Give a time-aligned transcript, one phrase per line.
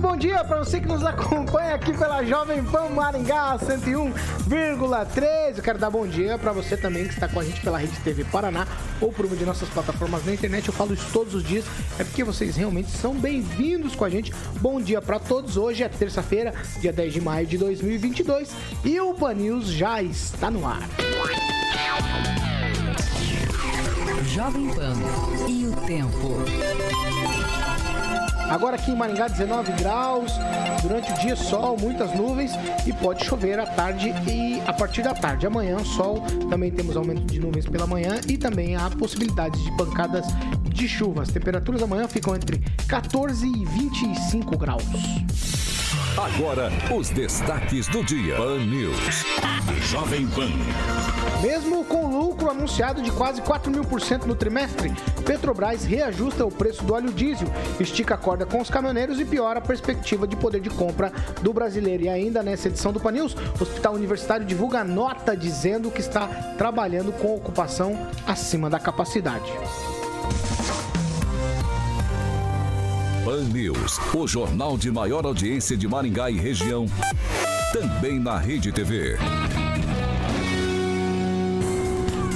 [0.00, 5.58] Muito bom dia para você que nos acompanha aqui pela Jovem Pan Maringá 101,3.
[5.58, 8.00] Eu quero dar bom dia para você também que está com a gente pela Rede
[8.00, 8.66] TV Paraná
[8.98, 10.66] ou por uma de nossas plataformas na internet.
[10.66, 11.66] Eu falo isso todos os dias,
[11.98, 14.32] é porque vocês realmente são bem-vindos com a gente.
[14.60, 15.58] Bom dia para todos.
[15.58, 20.50] Hoje é terça-feira, dia 10 de maio de 2022 e o Pan News já está
[20.50, 20.80] no ar.
[24.24, 24.94] Jovem Pan
[25.46, 27.19] e o tempo.
[28.50, 30.32] Agora aqui em Maringá, 19 graus.
[30.82, 32.50] Durante o dia, sol, muitas nuvens
[32.84, 35.46] e pode chover à tarde e a partir da tarde.
[35.46, 36.20] Amanhã, sol.
[36.50, 40.26] Também temos aumento de nuvens pela manhã e também há possibilidades de pancadas
[40.68, 41.22] de chuva.
[41.22, 44.82] As temperaturas amanhã ficam entre 14 e 25 graus.
[46.16, 48.36] Agora, os destaques do dia.
[48.36, 49.24] Pan News.
[49.88, 50.50] Jovem Pan.
[51.40, 54.92] Mesmo com lucro anunciado de quase 4 mil por cento no trimestre,
[55.24, 59.60] Petrobras reajusta o preço do óleo diesel, estica a corda com os caminhoneiros e piora
[59.60, 62.04] a perspectiva de poder de compra do brasileiro.
[62.04, 66.26] E ainda nessa edição do Panils, o Hospital Universitário divulga nota dizendo que está
[66.58, 69.50] trabalhando com ocupação acima da capacidade.
[73.24, 76.86] Pan News, o jornal de maior audiência de Maringá e região.
[77.70, 79.18] Também na Rede TV.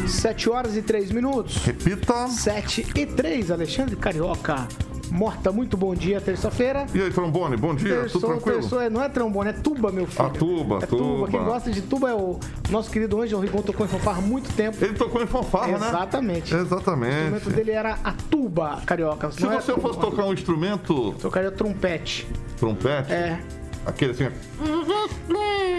[0.07, 1.57] 7 horas e 3 minutos.
[1.65, 2.29] Repita.
[2.29, 4.69] 7 e 3, Alexandre Carioca.
[5.11, 6.87] Morta, muito bom dia, terça-feira.
[6.93, 8.61] E aí, trombone, bom dia, Terçou, tudo tranquilo?
[8.61, 10.27] terçou, é- não é trombone, é tuba, meu filho.
[10.27, 10.87] A tuba, é tuba.
[10.87, 11.29] tuba.
[11.29, 12.39] Quem gosta de tuba é o
[12.71, 14.77] nosso querido Ângelo Rigon, tocou em fanfarra há muito tempo.
[14.85, 15.89] Ele tocou em fanfarra, né?
[15.89, 16.55] Exatamente.
[16.55, 17.15] O Exatamente.
[17.37, 19.31] instrumento dele era a tuba, carioca.
[19.31, 19.89] Se não é você tuba.
[19.89, 22.27] fosse tocar um instrumento, Tocaria trompete.
[22.59, 23.39] trompete, É.
[23.87, 24.29] aquele assim,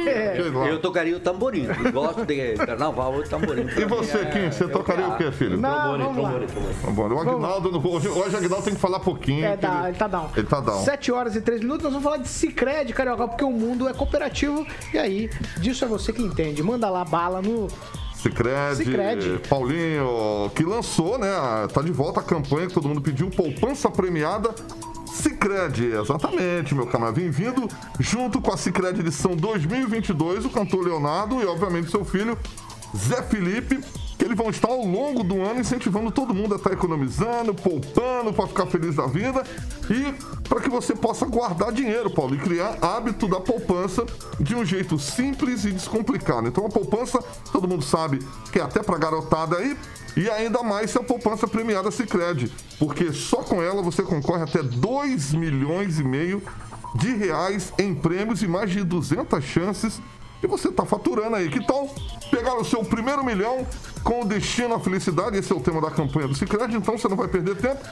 [0.08, 0.38] É.
[0.70, 1.66] Eu tocaria o tamborim.
[1.84, 3.64] Eu gosto de carnaval, o tamborim.
[3.78, 5.58] E você, Kim, você tocaria o quê, filho?
[5.58, 6.76] Não, Trombone, vamos trombone, trombone.
[6.82, 7.14] Trombone.
[7.14, 9.46] O Agnaldo, não- hoje, hoje o Agnaldo tem que falar pouquinho.
[9.46, 10.30] É, dá, ele- ele tá down.
[10.36, 10.84] Ele tá down.
[10.84, 13.94] 7 horas e 3 minutos, nós vamos falar de Cicred, Carioca, porque o mundo é
[13.94, 14.66] cooperativo.
[14.94, 16.62] E aí, disso é você que entende.
[16.62, 17.68] Manda lá bala no.
[18.16, 19.40] Cicred, Sicredi.
[19.48, 21.28] Paulinho, que lançou, né?
[21.74, 24.50] Tá de volta a campanha que todo mundo pediu, poupança premiada.
[25.16, 27.20] Cicred, exatamente, meu camarada.
[27.20, 32.38] Bem-vindo junto com a Cicred edição 2022, o cantor Leonardo e, obviamente, seu filho
[32.96, 33.80] Zé Felipe,
[34.18, 38.34] que eles vão estar ao longo do ano incentivando todo mundo a estar economizando, poupando,
[38.34, 39.42] para ficar feliz da vida
[39.90, 40.14] e
[40.48, 44.06] para que você possa guardar dinheiro, Paulo, e criar hábito da poupança
[44.38, 46.48] de um jeito simples e descomplicado.
[46.48, 47.20] Então, a poupança,
[47.54, 48.20] todo mundo sabe
[48.52, 49.78] que é até para garotada aí,
[50.16, 54.64] e ainda mais se a poupança premiada Sicredi, porque só com ela você concorre até
[54.64, 56.42] 2 milhões e meio
[56.96, 60.02] de reais em prêmios e mais de 200 chances
[60.42, 61.50] e você está faturando aí.
[61.50, 61.94] Que tal
[62.30, 63.66] pegar o seu primeiro milhão
[64.04, 65.38] com o destino à felicidade?
[65.38, 67.84] Esse é o tema da campanha do Sicredi, então você não vai perder tempo.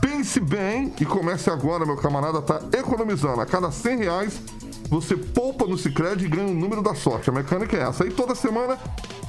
[0.00, 3.40] Pense bem e comece agora, meu camarada, tá economizando.
[3.40, 4.40] A cada 100 reais
[4.88, 7.28] você poupa no Sicredi e ganha o número da sorte.
[7.28, 8.04] A mecânica é essa.
[8.04, 8.78] Aí toda semana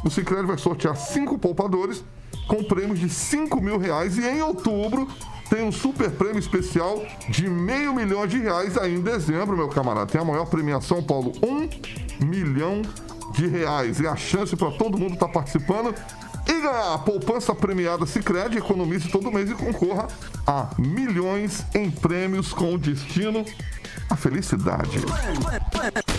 [0.04, 2.04] o Sicredi vai sortear cinco poupadores
[2.50, 5.08] com prêmios de 5 mil reais e em outubro
[5.50, 10.08] tem um super prêmio especial de meio milhão de reais aí em dezembro, meu camarada.
[10.08, 11.70] Tem a maior premiação, Paulo, um
[12.26, 12.82] milhão
[13.34, 14.00] de reais.
[14.00, 15.94] E a chance para todo mundo estar participando
[16.48, 20.08] e ganhar a poupança premiada Sicredi, economize todo mês e concorra
[20.46, 23.46] a milhões em prêmios com destino
[24.10, 25.00] à felicidade.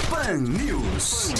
[0.08, 1.32] Pan News.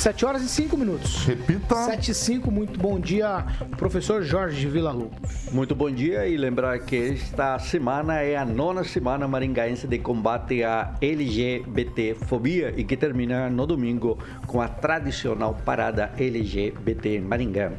[0.00, 1.26] 7 horas e 5 minutos.
[1.26, 1.74] Repita.
[1.74, 3.44] 7 e 5, muito bom dia,
[3.76, 5.52] professor Jorge Vila Lobos.
[5.52, 10.64] Muito bom dia e lembrar que esta semana é a nona semana maringaense de combate
[10.64, 17.70] à LGBTfobia e que termina no domingo com a tradicional parada LGBT em Maringá.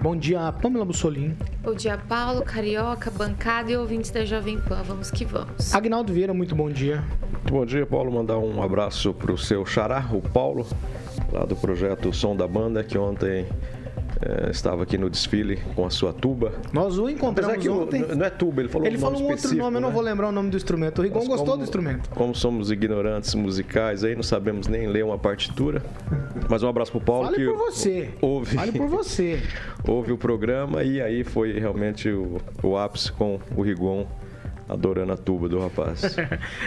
[0.00, 1.36] Bom dia, Pamela Bussolini.
[1.62, 4.82] Bom dia, Paulo, Carioca, bancada e ouvintes da Jovem Pan.
[4.82, 5.74] Vamos que vamos.
[5.74, 7.04] Agnaldo Vieira, muito bom dia.
[7.32, 8.12] Muito bom dia, Paulo.
[8.12, 10.66] Mandar um abraço para o seu xará, o Paulo,
[11.32, 13.46] lá do projeto Som da Banda, que ontem
[14.20, 16.52] eh, estava aqui no desfile com a sua tuba.
[16.72, 18.00] Nós o encontramos Apesar que o- ontem.
[18.16, 19.94] não é tuba, ele falou Ele um falou nome um outro nome, eu não né?
[19.94, 20.98] vou lembrar o nome do instrumento.
[20.98, 22.10] O Rigon gostou como- do instrumento.
[22.10, 25.82] Como somos ignorantes musicais aí, não sabemos nem ler uma partitura.
[26.48, 28.08] Mas um abraço pro Paulo Fale que por você.
[28.20, 29.42] ouve, Fale por você.
[29.86, 34.06] ouve o programa e aí foi realmente o, o ápice com o Rigon
[34.68, 36.16] adorando a tuba do rapaz.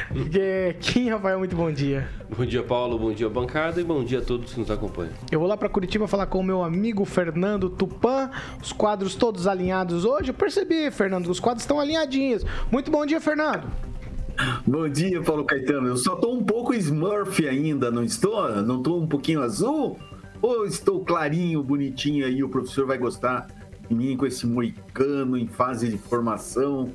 [0.81, 2.09] Kim Rafael, muito bom dia.
[2.35, 2.97] Bom dia, Paulo.
[2.97, 3.79] Bom dia, bancada.
[3.79, 5.13] E bom dia a todos que nos acompanham.
[5.31, 8.31] Eu vou lá para Curitiba falar com o meu amigo Fernando Tupan.
[8.61, 10.29] Os quadros todos alinhados hoje.
[10.29, 12.43] Eu percebi, Fernando, os quadros estão alinhadinhos.
[12.71, 13.67] Muito bom dia, Fernando.
[14.65, 15.87] Bom dia, Paulo Caetano.
[15.89, 18.49] Eu só tô um pouco Smurf ainda, não estou?
[18.63, 19.99] Não tô um pouquinho azul?
[20.41, 22.43] Ou estou clarinho, bonitinho aí?
[22.43, 23.47] O professor vai gostar
[23.87, 26.91] de mim com esse moicano em fase de formação.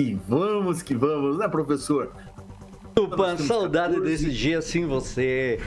[0.00, 2.10] E vamos que vamos, né, professor?
[2.94, 4.10] Tupan, saudade 14...
[4.10, 5.60] desse dia assim você.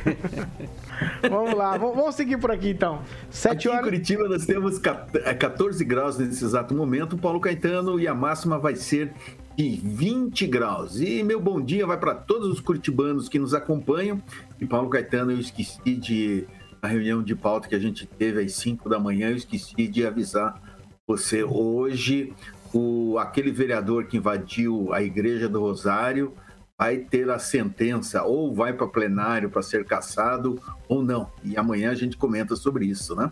[1.30, 3.04] vamos lá, vamos seguir por aqui então.
[3.30, 3.82] Sete aqui horas...
[3.82, 8.58] em Curitiba nós temos 14 é, graus nesse exato momento, Paulo Caetano, e a máxima
[8.58, 9.14] vai ser
[9.56, 11.00] de 20 graus.
[11.00, 14.20] E meu bom dia vai para todos os curitibanos que nos acompanham.
[14.60, 16.48] E Paulo Caetano, eu esqueci de
[16.82, 20.04] a reunião de pauta que a gente teve às 5 da manhã, eu esqueci de
[20.08, 20.60] avisar
[21.06, 22.34] você hoje
[22.74, 26.34] o aquele vereador que invadiu a igreja do Rosário
[26.78, 30.60] vai ter a sentença ou vai para plenário para ser caçado
[30.90, 31.30] ou não.
[31.44, 33.32] E amanhã a gente comenta sobre isso, né?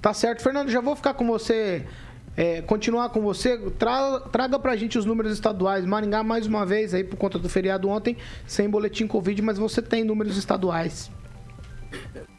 [0.00, 1.84] Tá certo, Fernando, já vou ficar com você
[2.38, 5.84] é, continuar com você, tra, traga pra gente os números estaduais.
[5.84, 8.16] Maringá, mais uma vez, aí por conta do feriado ontem,
[8.46, 11.10] sem boletim Covid, mas você tem números estaduais.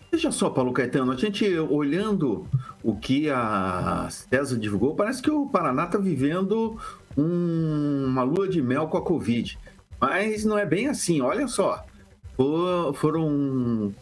[0.10, 2.48] Veja só, Paulo Caetano, a gente olhando
[2.84, 6.80] o que a César divulgou, parece que o Paraná está vivendo
[7.18, 9.60] um, uma lua de mel com a Covid.
[10.00, 11.86] Mas não é bem assim, olha só.
[12.36, 13.94] For, foram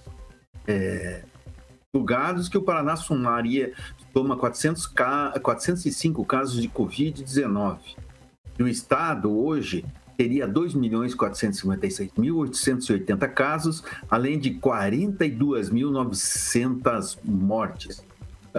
[0.67, 1.23] é,
[1.93, 3.73] julgados que o Paraná somaria,
[4.13, 4.93] toma 400,
[5.41, 7.79] 405 casos de Covid-19.
[8.59, 9.83] E o Estado, hoje,
[10.15, 18.05] teria 2.456.880 casos, além de 42.900 mortes.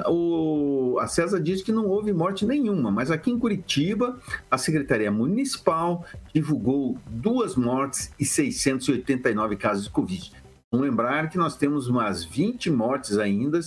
[0.07, 4.19] O, a César diz que não houve morte nenhuma, mas aqui em Curitiba,
[4.51, 6.05] a Secretaria Municipal
[6.35, 10.33] divulgou duas mortes e 689 casos de Covid.
[10.71, 13.59] Vamos lembrar que nós temos umas 20 mortes ainda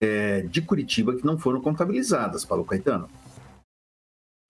[0.00, 3.08] é, de Curitiba que não foram contabilizadas, Paulo Caetano.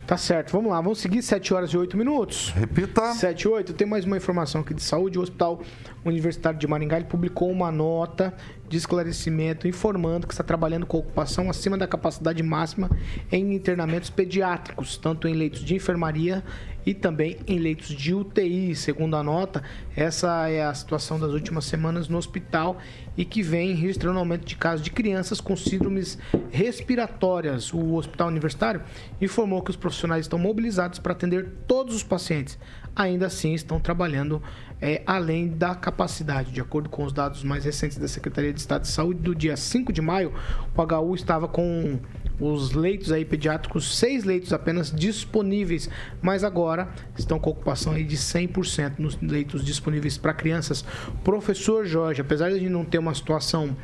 [0.06, 2.48] Tá certo, vamos lá, vamos seguir 7 horas e 8 minutos.
[2.56, 3.12] Repita.
[3.12, 5.18] 7 e 8, tem mais uma informação aqui de saúde.
[5.18, 5.60] O Hospital
[6.02, 8.32] Universitário de Maringá publicou uma nota
[8.66, 12.90] de esclarecimento informando que está trabalhando com ocupação acima da capacidade máxima
[13.30, 16.42] em internamentos pediátricos, tanto em leitos de enfermaria
[16.88, 18.74] e também em leitos de UTI.
[18.74, 19.62] Segundo a nota,
[19.94, 22.78] essa é a situação das últimas semanas no hospital
[23.14, 26.18] e que vem registrando aumento de casos de crianças com síndromes
[26.50, 27.74] respiratórias.
[27.74, 28.80] O Hospital Universitário
[29.20, 32.58] informou que os profissionais estão mobilizados para atender todos os pacientes.
[32.96, 34.42] Ainda assim, estão trabalhando
[34.80, 36.52] é, além da capacidade.
[36.52, 39.58] De acordo com os dados mais recentes da Secretaria de Estado de Saúde, do dia
[39.58, 40.32] 5 de maio,
[40.74, 42.00] o HU estava com
[42.40, 45.90] os leitos aí pediátricos, seis leitos apenas disponíveis,
[46.22, 50.84] mas agora estão com ocupação aí de 100% nos leitos disponíveis para crianças.
[51.24, 53.76] Professor Jorge, apesar de não ter uma situação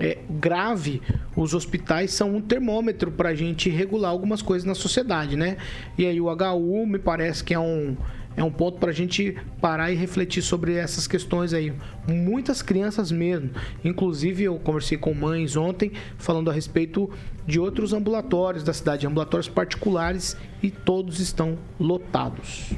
[0.00, 1.00] é, grave,
[1.36, 5.56] os hospitais são um termômetro para a gente regular algumas coisas na sociedade, né?
[5.96, 7.96] E aí o HU me parece que é um
[8.36, 11.72] é um ponto para a gente parar e refletir sobre essas questões aí.
[12.06, 13.50] Muitas crianças mesmo.
[13.84, 17.10] Inclusive, eu conversei com mães ontem falando a respeito
[17.46, 22.72] de outros ambulatórios da cidade, ambulatórios particulares, e todos estão lotados.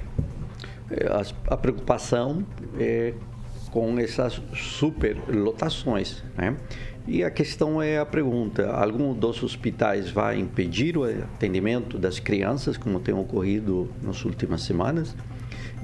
[0.91, 1.07] É,
[1.49, 2.45] a, preocupação
[2.79, 3.15] é
[3.71, 6.57] com essas superlotações, né?
[7.07, 12.77] E a questão é a pergunta: algum dos hospitais vai impedir o atendimento das crianças,
[12.77, 15.15] como tem ocorrido nas últimas semanas?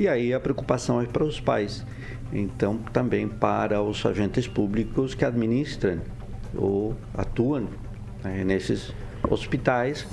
[0.01, 1.85] E aí a preocupação é para os pais.
[2.33, 6.01] Então, também para os agentes públicos que administram
[6.57, 7.69] ou atuam
[8.25, 8.95] né, nesses
[9.29, 10.07] hospitais,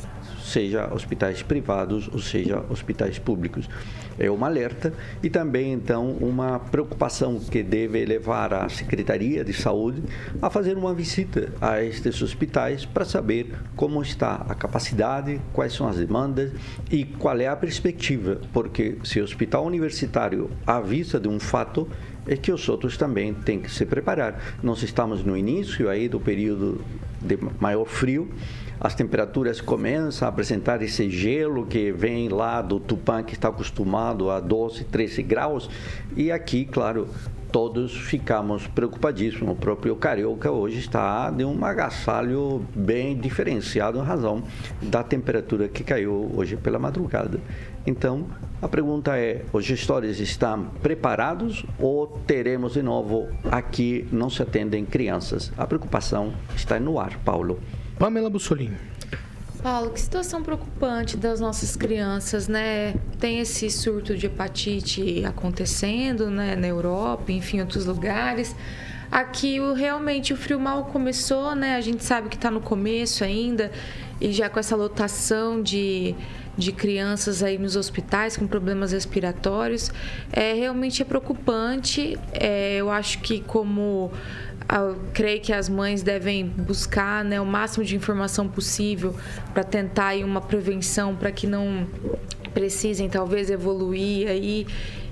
[0.43, 3.69] seja hospitais privados ou seja hospitais públicos
[4.19, 10.03] é um alerta e também então uma preocupação que deve levar a Secretaria de Saúde
[10.41, 15.87] a fazer uma visita a estes hospitais para saber como está a capacidade, quais são
[15.87, 16.51] as demandas
[16.91, 21.87] e qual é a perspectiva, porque se o hospital universitário avisa de um fato,
[22.27, 24.57] é que os outros também têm que se preparar.
[24.61, 26.83] Nós estamos no início aí do período
[27.21, 28.29] de maior frio
[28.79, 34.29] as temperaturas começam a apresentar esse gelo que vem lá do Tupã, que está acostumado
[34.29, 35.69] a 12, 13 graus.
[36.15, 37.07] E aqui, claro,
[37.51, 39.53] todos ficamos preocupadíssimos.
[39.53, 44.43] O próprio Carioca hoje está de um agasalho bem diferenciado em razão
[44.81, 47.39] da temperatura que caiu hoje pela madrugada.
[47.85, 48.25] Então,
[48.61, 54.85] a pergunta é: os gestores estão preparados ou teremos de novo aqui não se atendem
[54.85, 55.51] crianças?
[55.57, 57.59] A preocupação está no ar, Paulo.
[57.97, 58.77] Pamela Bussolini.
[59.61, 62.93] Paulo, que situação preocupante das nossas crianças, né?
[63.19, 68.55] Tem esse surto de hepatite acontecendo, né, na Europa, enfim, outros lugares.
[69.11, 71.75] Aqui realmente o frio mal começou, né?
[71.75, 73.71] A gente sabe que está no começo ainda
[74.21, 76.13] e já com essa lotação de,
[76.57, 79.91] de crianças aí nos hospitais com problemas respiratórios,
[80.31, 82.17] é realmente é preocupante.
[82.33, 84.11] É, eu acho que como
[84.69, 89.15] eu creio que as mães devem buscar né, o máximo de informação possível
[89.53, 91.87] para tentar aí uma prevenção para que não
[92.53, 94.67] precisem talvez evoluir aí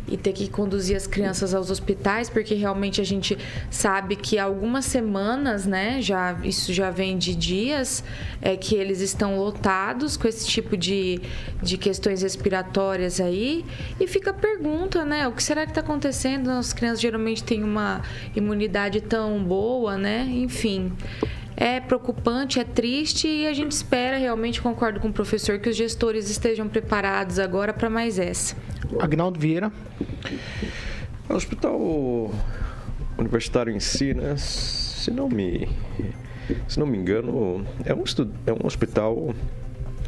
[0.07, 3.37] e ter que conduzir as crianças aos hospitais, porque realmente a gente
[3.69, 8.03] sabe que algumas semanas, né, já isso já vem de dias,
[8.41, 11.21] é que eles estão lotados com esse tipo de,
[11.61, 13.65] de questões respiratórias aí,
[13.99, 16.49] e fica a pergunta, né, o que será que está acontecendo?
[16.49, 18.01] As crianças geralmente têm uma
[18.35, 20.27] imunidade tão boa, né?
[20.29, 20.91] Enfim,
[21.57, 25.75] é preocupante, é triste e a gente espera, realmente concordo com o professor, que os
[25.75, 28.55] gestores estejam preparados agora para mais essa.
[28.99, 29.71] Agnaldo Vieira.
[31.29, 31.79] O hospital
[33.17, 35.67] universitário em si, né, se não me,
[36.67, 39.33] se não me engano, é um, estudo, é um hospital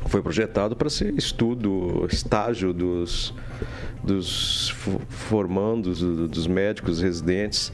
[0.07, 3.33] foi projetado para ser estudo, estágio dos,
[4.03, 4.69] dos
[5.09, 7.71] formandos, dos médicos residentes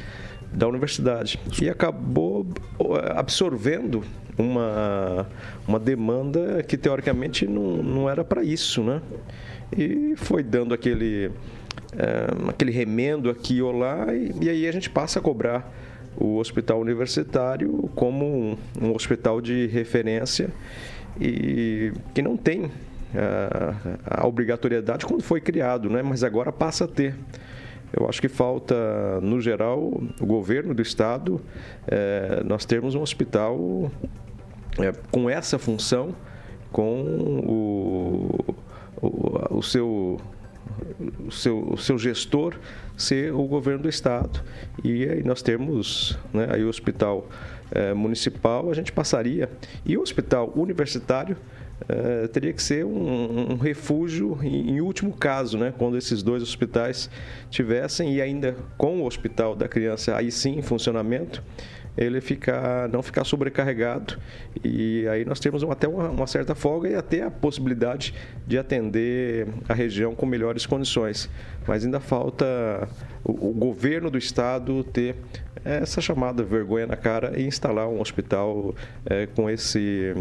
[0.54, 2.46] da universidade e acabou
[3.16, 4.04] absorvendo
[4.38, 5.28] uma,
[5.68, 9.02] uma demanda que teoricamente não, não era para isso, né?
[9.76, 11.32] E foi dando aquele,
[11.98, 15.72] é, aquele remendo aqui ou lá e, e, aí a gente passa a cobrar
[16.16, 20.50] o hospital universitário como um, um hospital de referência
[21.20, 22.72] e que não tem
[23.16, 26.02] a, a obrigatoriedade quando foi criado, né?
[26.02, 27.16] Mas agora passa a ter.
[27.96, 29.80] Eu acho que falta, no geral,
[30.20, 31.40] o governo do estado,
[31.88, 33.92] é, nós termos um hospital
[34.80, 36.16] é, com essa função,
[36.72, 38.56] com o,
[39.00, 40.20] o, o, seu,
[41.28, 42.56] o, seu, o seu gestor
[42.98, 44.42] ser o governo do estado.
[44.84, 47.28] E aí nós temos né, aí o hospital
[47.72, 49.50] é, municipal, a gente passaria.
[49.86, 51.38] E o hospital universitário
[51.84, 55.74] Uh, teria que ser um, um refúgio em, em, último caso, né?
[55.78, 57.10] Quando esses dois hospitais
[57.50, 61.44] tivessem e ainda com o hospital da criança aí sim em funcionamento,
[61.98, 64.18] ele ficar, não ficar sobrecarregado
[64.64, 68.14] e aí nós temos até uma, uma, certa folga e até a possibilidade
[68.48, 71.30] de atender a região com melhores condições.
[71.68, 72.88] Mas ainda falta
[73.24, 75.16] o, o governo do estado ter
[75.64, 78.74] essa chamada vergonha na cara e instalar um hospital
[79.06, 80.14] é, com esse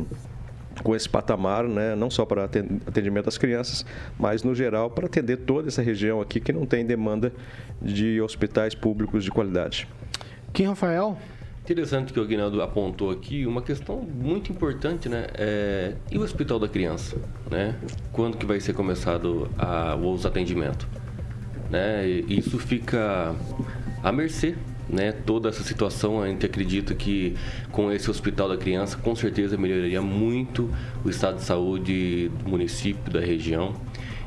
[0.83, 3.85] com esse patamar, né, não só para atendimento às crianças,
[4.19, 7.33] mas no geral para atender toda essa região aqui que não tem demanda
[7.81, 9.89] de hospitais públicos de qualidade.
[10.53, 11.17] Quem, Rafael?
[11.63, 15.27] Interessante que o Aguinaldo apontou aqui uma questão muito importante, né?
[15.35, 17.17] É, e o Hospital da Criança,
[17.49, 17.77] né?
[18.13, 20.87] Quando que vai ser começado a, os atendimentos?
[21.71, 22.07] Né?
[22.07, 23.35] E isso fica
[24.03, 24.57] à mercê
[24.89, 27.35] né, toda essa situação, a gente acredita que
[27.71, 30.71] com esse Hospital da Criança, com certeza melhoraria muito
[31.05, 33.75] o estado de saúde do município, da região.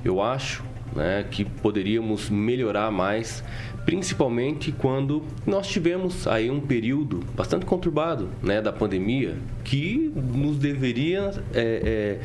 [0.03, 0.63] Eu acho
[0.95, 3.43] né, que poderíamos melhorar mais,
[3.85, 11.31] principalmente quando nós tivemos aí um período bastante conturbado né, da pandemia, que nos deveria
[11.53, 12.19] é,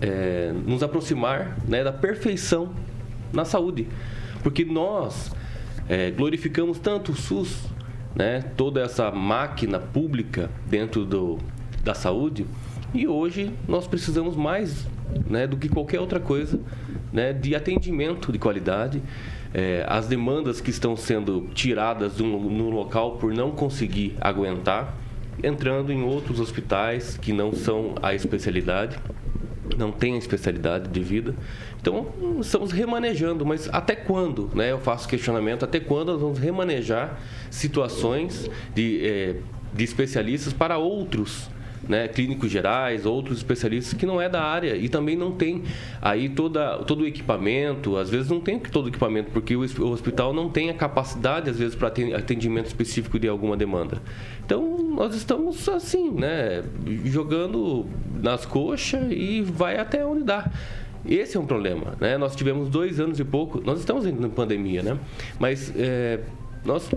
[0.00, 2.70] é, é, nos aproximar né, da perfeição
[3.32, 3.86] na saúde.
[4.42, 5.32] Porque nós
[5.88, 7.64] é, glorificamos tanto o SUS,
[8.14, 11.38] né, toda essa máquina pública dentro do,
[11.82, 12.46] da saúde,
[12.92, 14.86] e hoje nós precisamos mais
[15.28, 16.58] né, do que qualquer outra coisa
[17.12, 19.02] né, de atendimento de qualidade.
[19.52, 24.94] É, as demandas que estão sendo tiradas no, no local por não conseguir aguentar,
[25.42, 28.98] entrando em outros hospitais que não são a especialidade,
[29.76, 31.34] não tem a especialidade de vida.
[31.88, 32.06] Então,
[32.38, 34.50] estamos remanejando, mas até quando?
[34.54, 34.72] Né?
[34.72, 37.18] Eu faço questionamento, até quando nós vamos remanejar
[37.50, 39.36] situações de, é,
[39.72, 41.48] de especialistas para outros
[41.88, 45.62] né, clínicos gerais, outros especialistas que não é da área e também não tem
[46.02, 49.90] aí toda, todo o equipamento, às vezes não tem todo o equipamento, porque o, o
[49.90, 54.02] hospital não tem a capacidade, às vezes, para atendimento específico de alguma demanda.
[54.44, 56.62] Então, nós estamos assim, né,
[57.06, 57.86] jogando
[58.20, 60.50] nas coxas e vai até onde dá.
[61.06, 62.18] Esse é um problema, né?
[62.18, 64.98] Nós tivemos dois anos e pouco, nós estamos em pandemia, né?
[65.38, 66.20] Mas é,
[66.64, 66.90] nós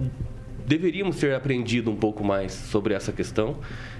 [0.65, 3.57] deveríamos ter aprendido um pouco mais sobre essa questão,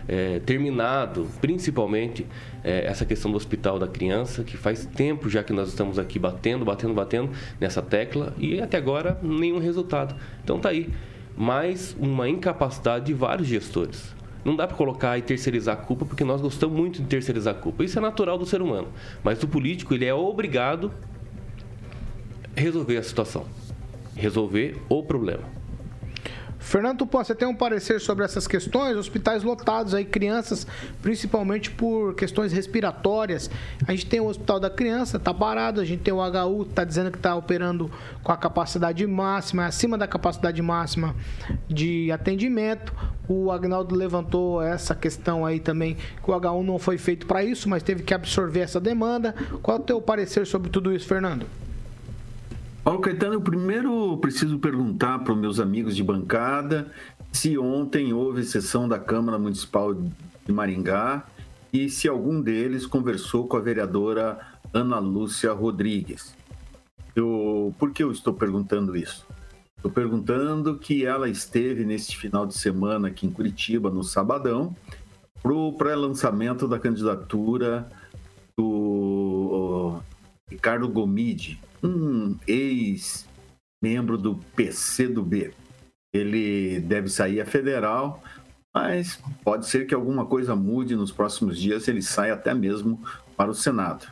[0.08, 2.26] é, terminado principalmente
[2.64, 6.18] é, essa questão do hospital da criança, que faz tempo já que nós estamos aqui
[6.18, 7.30] batendo, batendo, batendo
[7.60, 10.16] nessa tecla e até agora nenhum resultado.
[10.44, 10.90] Então tá aí,
[11.36, 16.24] mais uma incapacidade de vários gestores Não dá para colocar e terceirizar a culpa, porque
[16.24, 17.84] nós gostamos muito de terceirizar a culpa.
[17.84, 18.88] Isso é natural do ser humano.
[19.24, 20.92] Mas o político, ele é obrigado
[22.56, 23.46] a resolver a situação,
[24.16, 25.61] resolver o problema.
[26.62, 28.96] Fernando Tupã, você tem um parecer sobre essas questões?
[28.96, 30.66] Hospitais lotados aí, crianças,
[31.02, 33.50] principalmente por questões respiratórias.
[33.88, 35.82] A gente tem o Hospital da Criança, tá parado.
[35.82, 37.92] A gente tem o HU, tá dizendo que tá operando
[38.24, 41.16] com a capacidade máxima, acima da capacidade máxima
[41.68, 42.94] de atendimento.
[43.28, 47.68] O Agnaldo levantou essa questão aí também, que o HU não foi feito para isso,
[47.68, 49.34] mas teve que absorver essa demanda.
[49.64, 51.48] Qual é o teu parecer sobre tudo isso, Fernando?
[52.84, 56.92] Paulo Caetano, eu primeiro preciso perguntar para os meus amigos de bancada
[57.32, 61.24] se ontem houve sessão da Câmara Municipal de Maringá
[61.72, 64.40] e se algum deles conversou com a vereadora
[64.74, 66.36] Ana Lúcia Rodrigues.
[67.16, 69.28] Eu, por que eu estou perguntando isso?
[69.78, 74.76] Estou perguntando que ela esteve neste final de semana aqui em Curitiba, no Sabadão,
[75.42, 77.88] para o pré-lançamento da candidatura
[78.58, 80.00] do
[80.50, 85.54] Ricardo Gomide, um ex-membro do PCdoB.
[86.14, 88.22] Ele deve sair a federal,
[88.74, 93.02] mas pode ser que alguma coisa mude nos próximos dias, ele saia até mesmo
[93.36, 94.08] para o Senado.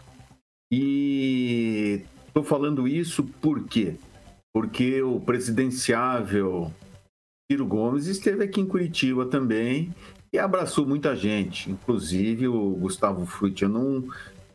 [0.72, 3.96] E estou falando isso por quê?
[4.54, 6.72] Porque o presidenciável
[7.52, 9.94] Ciro Gomes esteve aqui em Curitiba também
[10.32, 13.64] e abraçou muita gente, inclusive o Gustavo Frutti.
[13.64, 14.08] Eu não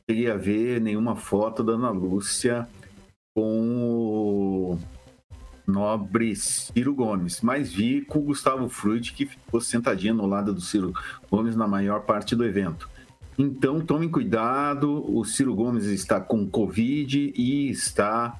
[0.09, 2.68] cheguei a ver nenhuma foto da Ana Lúcia
[3.35, 4.79] com o
[5.67, 10.61] nobre Ciro Gomes, mas vi com o Gustavo Fruit, que ficou sentadinho no lado do
[10.61, 10.93] Ciro
[11.31, 12.88] Gomes na maior parte do evento.
[13.37, 18.38] Então, tomem cuidado, o Ciro Gomes está com Covid e está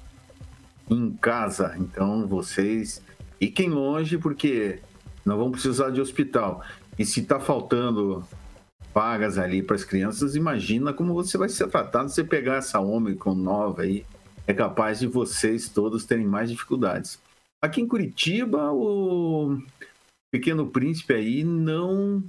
[0.89, 1.75] em casa.
[1.77, 3.01] Então, vocês
[3.37, 4.79] fiquem longe, porque
[5.25, 6.63] não vão precisar de hospital.
[6.97, 8.23] E se está faltando
[8.93, 13.35] vagas ali para as crianças, imagina como você vai ser tratado se pegar essa Omicron
[13.35, 14.05] nova aí
[14.47, 17.19] é capaz de vocês todos terem mais dificuldades.
[17.61, 19.59] Aqui em Curitiba, o
[20.31, 22.23] Pequeno Príncipe aí não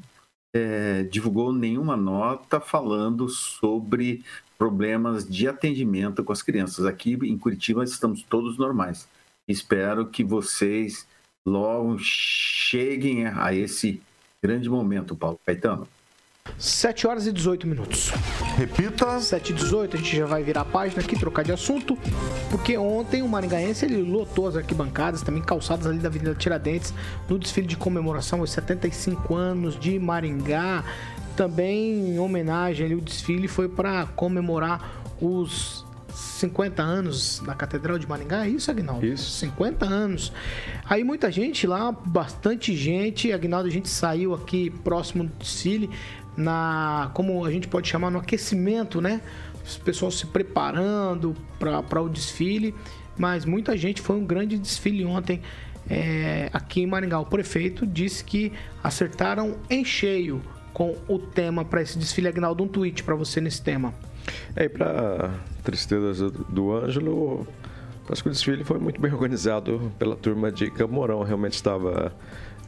[0.54, 4.24] é, divulgou nenhuma nota falando sobre
[4.56, 6.86] problemas de atendimento com as crianças.
[6.86, 9.08] Aqui em Curitiba estamos todos normais.
[9.46, 11.06] Espero que vocês
[11.46, 14.00] logo cheguem a esse
[14.42, 15.86] grande momento, Paulo Caetano.
[16.58, 18.12] 7 horas e 18 minutos.
[18.56, 19.20] Repita.
[19.20, 21.98] 7 e 18, a gente já vai virar a página aqui, trocar de assunto,
[22.50, 26.92] porque ontem o Maringaense ele lotou as arquibancadas, também calçadas ali da Avenida Tiradentes,
[27.28, 30.84] no desfile de comemoração aos 75 anos de Maringá.
[31.36, 35.84] Também em homenagem ali, o desfile foi para comemorar os
[36.16, 39.04] 50 anos da Catedral de Maringá, é isso, Agnaldo?
[39.04, 39.38] Isso.
[39.38, 40.32] 50 anos.
[40.84, 43.32] Aí muita gente lá, bastante gente.
[43.32, 45.90] Agnaldo, a gente saiu aqui próximo do desfile,
[46.36, 49.20] na como a gente pode chamar no aquecimento, né?
[49.64, 52.74] Os pessoal se preparando para o desfile,
[53.16, 55.42] mas muita gente foi um grande desfile ontem
[55.88, 57.18] é, aqui em Maringá.
[57.18, 60.40] O prefeito disse que acertaram em cheio
[60.72, 62.28] com o tema para esse desfile.
[62.28, 63.94] Agnaldo, um tweet para você nesse tema.
[64.54, 65.30] É, para
[65.62, 67.46] tristeza do Ângelo,
[68.10, 71.22] acho que o desfile foi muito bem organizado pela turma de Camorão.
[71.22, 72.12] Realmente estava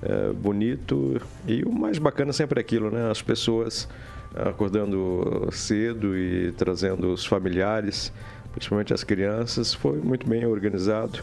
[0.02, 1.20] é, bonito.
[1.46, 3.10] E o mais bacana sempre é aquilo, né?
[3.10, 3.88] As pessoas
[4.34, 8.12] acordando cedo e trazendo os familiares,
[8.52, 9.74] principalmente as crianças.
[9.74, 11.20] Foi muito bem organizado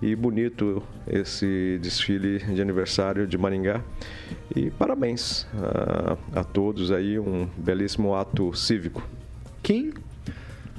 [0.00, 3.82] e bonito esse desfile de aniversário de Maringá.
[4.54, 9.06] E parabéns a, a todos aí, um belíssimo ato cívico.
[9.62, 9.92] Kim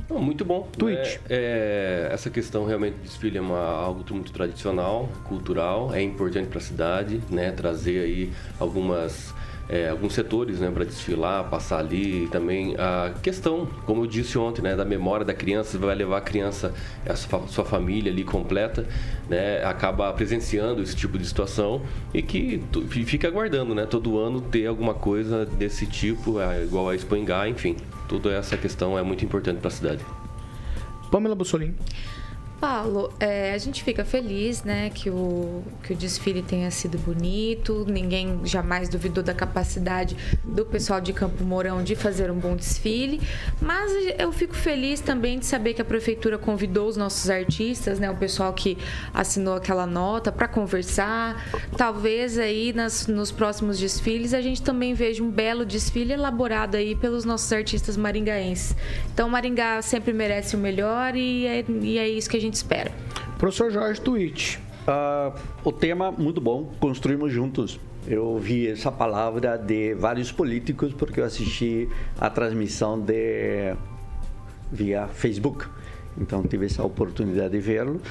[0.09, 0.67] não, muito bom.
[0.77, 1.17] Twitch.
[1.29, 6.47] É, é, essa questão realmente do desfile é uma, algo muito tradicional, cultural, é importante
[6.47, 7.51] para a cidade, né?
[7.51, 9.33] Trazer aí algumas
[9.69, 12.23] é, alguns setores né, para desfilar, passar ali.
[12.23, 16.17] E também a questão, como eu disse ontem, né, da memória da criança, vai levar
[16.17, 16.73] a criança,
[17.07, 18.87] a sua, família ali completa,
[19.29, 22.63] né, acaba presenciando esse tipo de situação e que
[23.05, 27.77] fica aguardando, né, todo ano ter alguma coisa desse tipo, é, igual a Expo enfim.
[28.07, 30.03] Toda essa questão é muito importante para a cidade.
[31.11, 31.75] Pamela Bussolini.
[32.59, 37.85] Paulo, é, a gente fica feliz, né, que o, que o desfile tenha sido bonito.
[37.87, 43.21] Ninguém jamais duvidou da capacidade do pessoal de Campo Mourão de fazer um bom desfile.
[43.61, 48.09] Mas eu fico feliz também de saber que a prefeitura convidou os nossos artistas, né,
[48.11, 48.77] o pessoal que
[49.13, 51.43] assinou aquela nota para conversar.
[51.77, 56.95] Talvez aí nas, nos próximos desfiles a gente também veja um belo desfile elaborado aí
[56.95, 58.75] pelos nossos artistas maringaenses.
[59.13, 62.55] Então, Maringá sempre merece o melhor e é, e é isso que a gente gente
[62.55, 62.91] espera.
[63.37, 64.57] Professor Jorge Twitch.
[64.57, 67.79] Uh, o tema muito bom, construímos juntos.
[68.07, 71.87] Eu ouvi essa palavra de vários políticos porque eu assisti
[72.19, 73.75] a transmissão de
[74.71, 75.67] via Facebook.
[76.17, 78.01] Então tive essa oportunidade de vê-lo.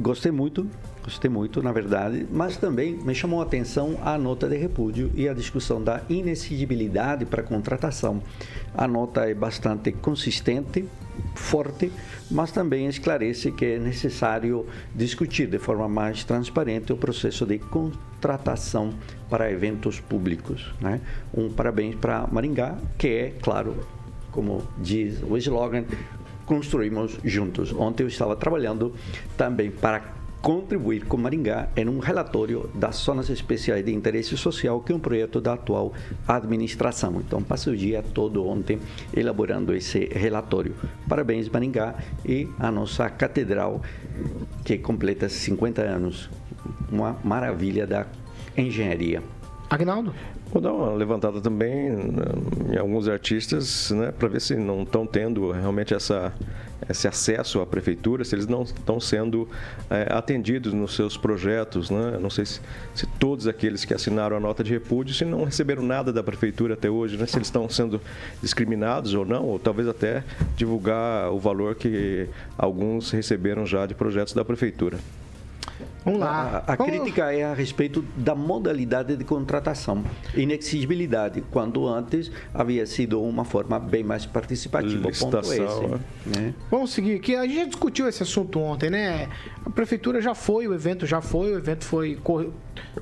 [0.00, 0.66] Gostei muito,
[1.02, 5.28] gostei muito, na verdade, mas também me chamou a atenção a nota de repúdio e
[5.28, 8.22] a discussão da inexigibilidade para contratação.
[8.74, 10.84] A nota é bastante consistente,
[11.34, 11.92] forte,
[12.30, 18.94] mas também esclarece que é necessário discutir de forma mais transparente o processo de contratação
[19.28, 20.72] para eventos públicos.
[20.80, 21.00] Né?
[21.34, 23.76] Um parabéns para Maringá, que é, claro,
[24.30, 25.84] como diz o slogan,
[26.46, 27.72] construímos juntos.
[27.72, 28.94] Ontem eu estava trabalhando
[29.36, 34.92] também para contribuir com Maringá em um relatório das zonas especiais de interesse social, que
[34.92, 35.92] é um projeto da atual
[36.26, 37.22] administração.
[37.24, 38.80] Então, passei o dia todo ontem
[39.14, 40.74] elaborando esse relatório.
[41.08, 41.94] Parabéns, Maringá,
[42.26, 43.80] e a nossa catedral,
[44.64, 46.28] que completa 50 anos.
[46.90, 48.06] Uma maravilha da
[48.56, 49.22] engenharia.
[49.70, 50.12] Agnaldo?
[50.52, 52.24] Vou dar uma levantada também né,
[52.74, 56.30] em alguns artistas, né, para ver se não estão tendo realmente essa,
[56.88, 59.48] esse acesso à prefeitura, se eles não estão sendo
[59.90, 61.90] é, atendidos nos seus projetos.
[61.90, 62.18] Né?
[62.20, 62.60] Não sei se,
[62.94, 66.74] se, todos aqueles que assinaram a nota de repúdio, se não receberam nada da prefeitura
[66.74, 67.26] até hoje, né?
[67.26, 68.00] se eles estão sendo
[68.42, 70.24] discriminados ou não, ou talvez até
[70.56, 74.98] divulgar o valor que alguns receberam já de projetos da prefeitura.
[76.04, 76.64] Vamos lá.
[76.66, 76.92] A, a Vamos...
[76.92, 80.04] crítica é a respeito da modalidade de contratação.
[80.34, 85.08] Inexigibilidade, quando antes havia sido uma forma bem mais participativa.
[85.08, 86.54] Licitação, ponto esse, né?
[86.70, 87.36] Vamos seguir aqui.
[87.36, 89.28] A gente já discutiu esse assunto ontem, né?
[89.64, 92.52] A prefeitura já foi, o evento já foi, o evento foi correu,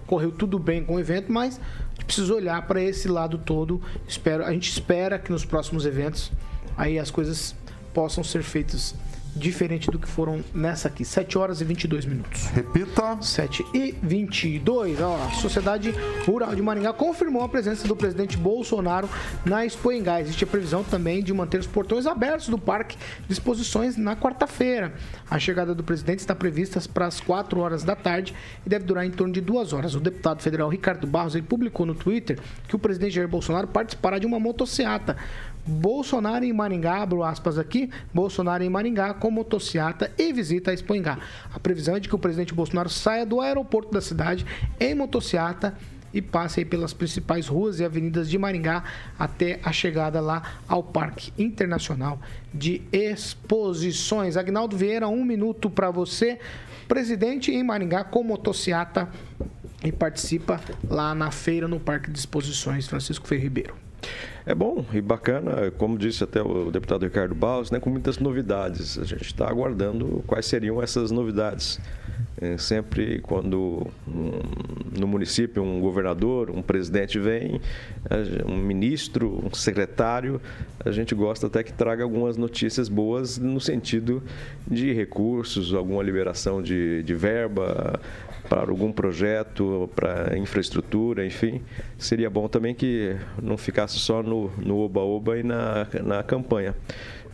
[0.07, 3.81] correu tudo bem com o evento, mas a gente precisa olhar para esse lado todo.
[4.07, 6.31] Espero, a gente espera que nos próximos eventos
[6.77, 7.55] aí as coisas
[7.93, 8.95] possam ser feitas
[9.35, 11.05] diferente do que foram nessa aqui.
[11.05, 12.47] 7 horas e 22 minutos.
[12.47, 13.21] Repita.
[13.21, 15.01] 7 e 22.
[15.01, 15.95] Ó, a Sociedade
[16.27, 19.09] Rural de Maringá confirmou a presença do presidente Bolsonaro
[19.45, 20.21] na Expo Engá.
[20.21, 24.95] Existe a previsão também de manter os portões abertos do parque de exposições na quarta-feira.
[25.31, 29.05] A chegada do presidente está prevista para as 4 horas da tarde e deve durar
[29.05, 29.95] em torno de 2 horas.
[29.95, 34.19] O deputado federal Ricardo Barros ele publicou no Twitter que o presidente Jair Bolsonaro participará
[34.19, 35.17] de uma motocicleta
[35.67, 41.19] Bolsonaro em Maringá, abro aspas aqui, Bolsonaro em Maringá com motociata e visita a Expoingá.
[41.53, 44.45] A previsão é de que o presidente Bolsonaro saia do aeroporto da cidade
[44.79, 45.77] em motociata
[46.13, 48.83] e passe pelas principais ruas e avenidas de Maringá
[49.19, 52.21] até a chegada lá ao Parque Internacional
[52.53, 54.37] de Exposições.
[54.37, 56.39] Agnaldo Vieira, um minuto para você.
[56.89, 59.09] Presidente em Maringá com motociata
[59.85, 63.90] e participa lá na feira no Parque de Exposições Francisco Ferreira Ribeiro.
[64.47, 68.99] É bom e bacana, como disse até o deputado Ricardo Baus, né, com muitas novidades.
[68.99, 71.79] A gente está aguardando quais seriam essas novidades.
[72.41, 74.31] É, sempre quando um,
[74.99, 77.61] no município um governador, um presidente vem,
[78.47, 80.41] um ministro, um secretário,
[80.83, 84.23] a gente gosta até que traga algumas notícias boas no sentido
[84.67, 88.01] de recursos, alguma liberação de, de verba,
[88.49, 91.63] para algum projeto, para infraestrutura, enfim,
[91.99, 96.75] seria bom também que não ficasse só no oba-oba e na, na campanha,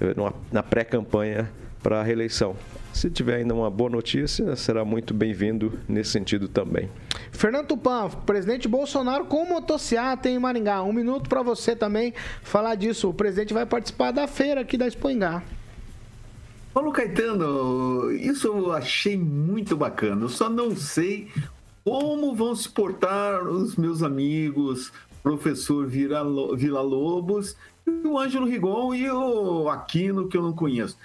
[0.00, 0.14] eh,
[0.52, 1.50] na pré-campanha
[1.82, 2.56] para a reeleição.
[2.92, 6.88] Se tiver ainda uma boa notícia, será muito bem-vindo nesse sentido também.
[7.30, 10.82] Fernando Tupan, presidente Bolsonaro com motociata em Maringá.
[10.82, 13.10] Um minuto para você também falar disso.
[13.10, 15.42] O presidente vai participar da feira aqui da Expoingá.
[16.76, 20.20] Paulo Caetano, isso eu achei muito bacana.
[20.20, 21.32] Eu só não sei
[21.82, 27.56] como vão se portar os meus amigos, professor Vila Lobos,
[28.04, 30.98] o Ângelo Rigon e o Aquino, que eu não conheço.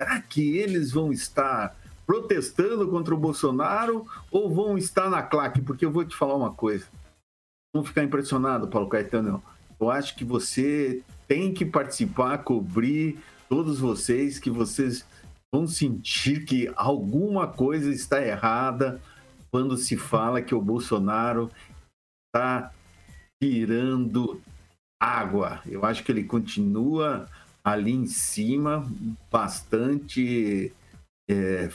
[0.00, 1.76] Será que eles vão estar
[2.06, 5.60] protestando contra o Bolsonaro ou vão estar na claque?
[5.60, 6.86] Porque eu vou te falar uma coisa.
[7.74, 9.42] Não ficar impressionado, Paulo Caetano.
[9.80, 15.06] Eu acho que você tem que participar, cobrir todos vocês que vocês
[15.52, 19.00] vão sentir que alguma coisa está errada
[19.50, 21.50] quando se fala que o Bolsonaro
[22.28, 22.70] está
[23.42, 24.40] tirando
[25.00, 25.62] água.
[25.66, 27.26] Eu acho que ele continua
[27.64, 28.86] ali em cima,
[29.30, 30.72] bastante
[31.28, 31.68] é,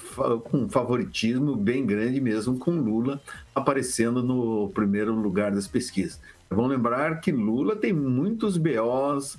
[0.45, 3.21] com um favoritismo bem grande mesmo, com Lula
[3.53, 6.19] aparecendo no primeiro lugar das pesquisas.
[6.49, 9.38] Vamos lembrar que Lula tem muitos BOs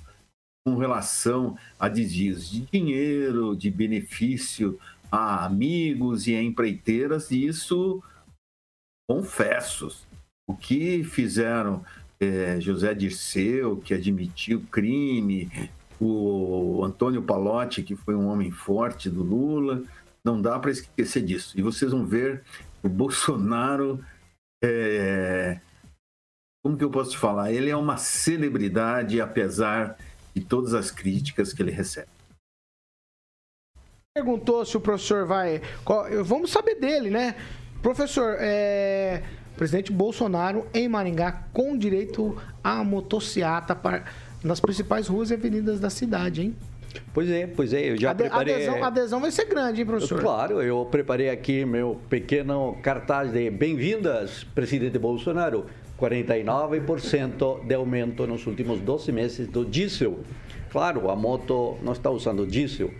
[0.65, 4.79] com relação a desvios de dinheiro, de benefício
[5.11, 8.03] a amigos e a empreiteiras, e isso,
[9.07, 10.07] confessos,
[10.49, 11.85] o que fizeram
[12.19, 15.51] é, José Dirceu, que admitiu crime,
[16.01, 19.83] o Antônio Palotti, que foi um homem forte do Lula,
[20.23, 21.57] não dá para esquecer disso.
[21.57, 22.43] E vocês vão ver
[22.81, 24.03] o Bolsonaro
[24.63, 25.59] é,
[26.63, 27.51] como que eu posso falar?
[27.51, 29.95] Ele é uma celebridade, apesar
[30.41, 32.07] todas as críticas que ele recebe.
[34.13, 35.61] Perguntou se o professor vai.
[35.83, 37.35] qual- Vamos saber dele, né?
[37.81, 39.21] Professor, é,
[39.57, 44.05] presidente Bolsonaro em Maringá com direito à motociata para-
[44.43, 46.55] nas principais ruas e avenidas da cidade, hein?
[47.13, 48.53] Pois é, pois é, eu já Ade- preparei...
[48.55, 50.21] adesão, adesão vai ser grande, hein, professor?
[50.21, 55.65] Claro, eu preparei aqui meu pequeno cartaz de bem-vindas, presidente Bolsonaro.
[55.99, 60.19] 49% de aumento nos últimos 12 meses do diesel.
[60.69, 62.91] Claro, a moto não está usando diesel,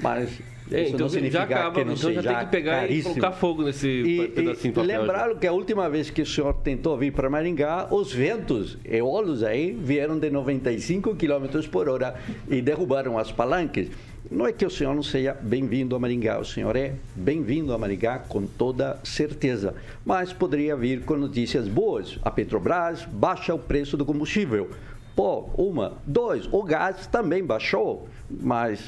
[0.00, 2.50] mas É, isso então não já significa acaba, que não então já seja tem que
[2.50, 3.00] pegar caríssimo.
[3.16, 5.00] e colocar fogo nesse E, pedacinho de papel.
[5.00, 9.42] lembraram que a última vez que o senhor tentou vir para Maringá, os ventos eólicos
[9.42, 12.14] aí vieram de 95 km por hora
[12.48, 13.88] e derrubaram as palanques.
[14.30, 17.78] Não é que o senhor não seja bem-vindo a Maringá, o senhor é bem-vindo a
[17.78, 22.18] Maringá com toda certeza, mas poderia vir com notícias boas.
[22.22, 24.68] A Petrobras baixa o preço do combustível.
[25.16, 28.80] Pô, uma, dois, o gás também baixou, mas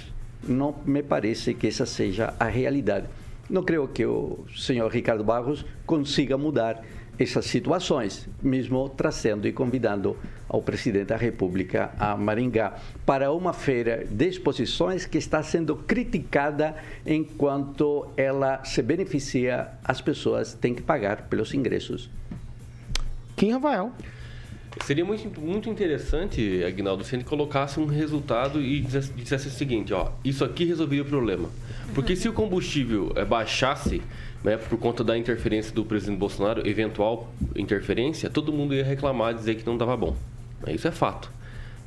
[0.47, 3.07] não me parece que essa seja a realidade.
[3.49, 6.83] Não creio que o senhor Ricardo Barros consiga mudar
[7.19, 10.17] essas situações, mesmo trazendo e convidando
[10.49, 16.77] ao presidente da República a Maringá para uma feira de exposições que está sendo criticada
[17.05, 22.09] enquanto ela se beneficia, as pessoas têm que pagar pelos ingressos.
[23.37, 23.93] Kim Rafael.
[24.85, 29.93] Seria muito, muito interessante, Agnaldo, se ele colocasse um resultado e dissesse, dissesse o seguinte,
[29.93, 31.49] ó, isso aqui resolveria o problema.
[31.95, 34.03] Porque se o combustível eh, baixasse,
[34.43, 39.57] né, por conta da interferência do presidente Bolsonaro, eventual interferência, todo mundo ia reclamar, dizer
[39.57, 40.17] que não estava bom.
[40.69, 41.31] Isso é fato.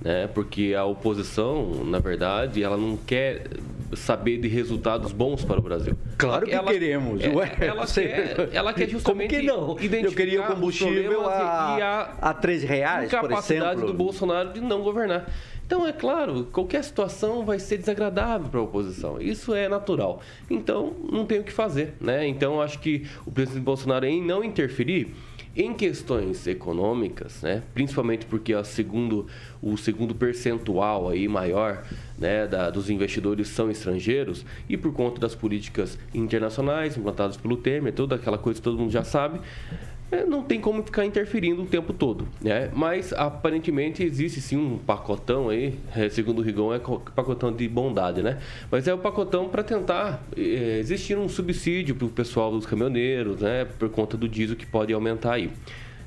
[0.02, 0.28] Né?
[0.28, 3.48] Porque a oposição, na verdade, ela não quer
[3.96, 5.96] saber de resultados bons para o Brasil.
[6.18, 7.22] Claro que Ela- queremos.
[7.24, 7.52] é, ué.
[7.62, 9.70] ela, Você- quer, ela quer Como justamente que não?
[9.72, 13.86] Eu identificar queria o combustível a, e- a a 3 reais, por exemplo.
[13.88, 15.30] do Bolsonaro de não governar.
[15.66, 19.20] Então, é claro, qualquer situação vai ser desagradável para a oposição.
[19.22, 20.22] Isso é natural.
[20.50, 22.28] Então, não tem o que fazer, né?
[22.28, 25.16] Então, acho que o presidente Bolsonaro, em não interferir
[25.56, 27.62] em questões econômicas, né?
[27.74, 29.28] Principalmente porque a segundo,
[29.62, 31.84] o segundo percentual aí maior
[32.18, 37.94] né, da- dos investidores são estrangeiros e por conta das políticas internacionais implantadas pelo Temer,
[37.94, 39.93] toda aquela coisa que todo mundo já sabe, é,
[40.28, 42.70] não tem como ficar interferindo o tempo todo, né?
[42.74, 47.68] Mas aparentemente existe sim um pacotão aí, é, segundo o Rigon, é co- pacotão de
[47.68, 48.38] bondade, né?
[48.70, 53.40] Mas é o pacotão para tentar é, existir um subsídio para o pessoal dos caminhoneiros,
[53.42, 53.66] né?
[53.80, 55.50] Por conta do diesel que pode aumentar aí.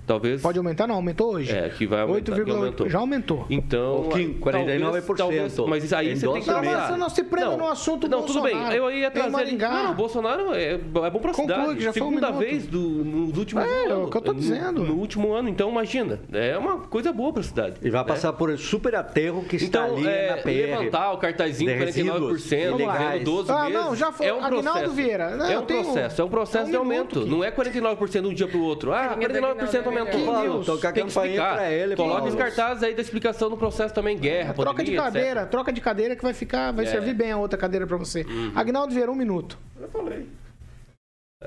[0.07, 0.41] Talvez.
[0.41, 0.87] Pode aumentar?
[0.87, 1.51] Não, aumentou hoje.
[1.51, 2.33] É, que vai aumentar.
[2.33, 2.55] que 8,8.
[2.57, 2.89] aumentou.
[2.89, 3.47] Já aumentou.
[3.51, 4.07] Então.
[4.07, 5.17] Ô, Kim, 49%.
[5.17, 8.23] talvez- mas aí você tem que Não, mas você não se prenda no assunto Não,
[8.23, 8.53] tudo bem.
[8.55, 8.77] Bolsonaro.
[8.77, 9.57] Eu ia trazer.
[9.57, 11.77] Não, não, Bolsonaro é, é bom pra Conclui, cidade.
[11.77, 12.45] que já foi um Segunda minuto.
[12.45, 14.11] vez do, nos últimos É, é o anos.
[14.11, 14.85] que eu tô No- dizendo.
[14.85, 16.21] No, último ano, então imagina.
[16.33, 17.75] É uma coisa boa pra cidade.
[17.83, 18.07] E vai né?
[18.09, 20.49] passar por super aterro que está Então, ali é, na PR.
[20.79, 22.43] levantar o cartazinho de 49%, resíduos
[22.79, 23.75] devendo 12 Ah, meses.
[23.75, 24.27] não, já foi.
[24.27, 24.93] É um Aguinaldo processo.
[24.93, 27.27] Vieira, não, é um processo, é um processo é um de aumento.
[27.27, 28.93] Não é 49% de um dia pro outro.
[28.93, 30.35] Ah, Carinha da 49% Aguinaldo aumentou.
[30.35, 30.49] Vieira.
[30.49, 33.57] Claro, Kim Toca a tem campainha pra ele, Coloca os cartazes aí da explicação do
[33.57, 35.05] processo também, guerra, Troca de pandemia, etc.
[35.13, 36.89] cadeira, troca de cadeira que vai ficar, vai É.
[36.89, 38.25] servir bem a outra cadeira pra você.
[38.55, 39.59] Agnaldo Vieira, um minuto.
[39.81, 40.27] Eu falei.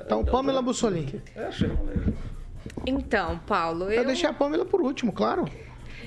[0.06, 1.22] Então, Pamela Bussolini.
[1.36, 2.14] É, achei, eu.
[2.86, 5.46] Então, Paulo, eu, Eu deixei a Pamela por último, claro.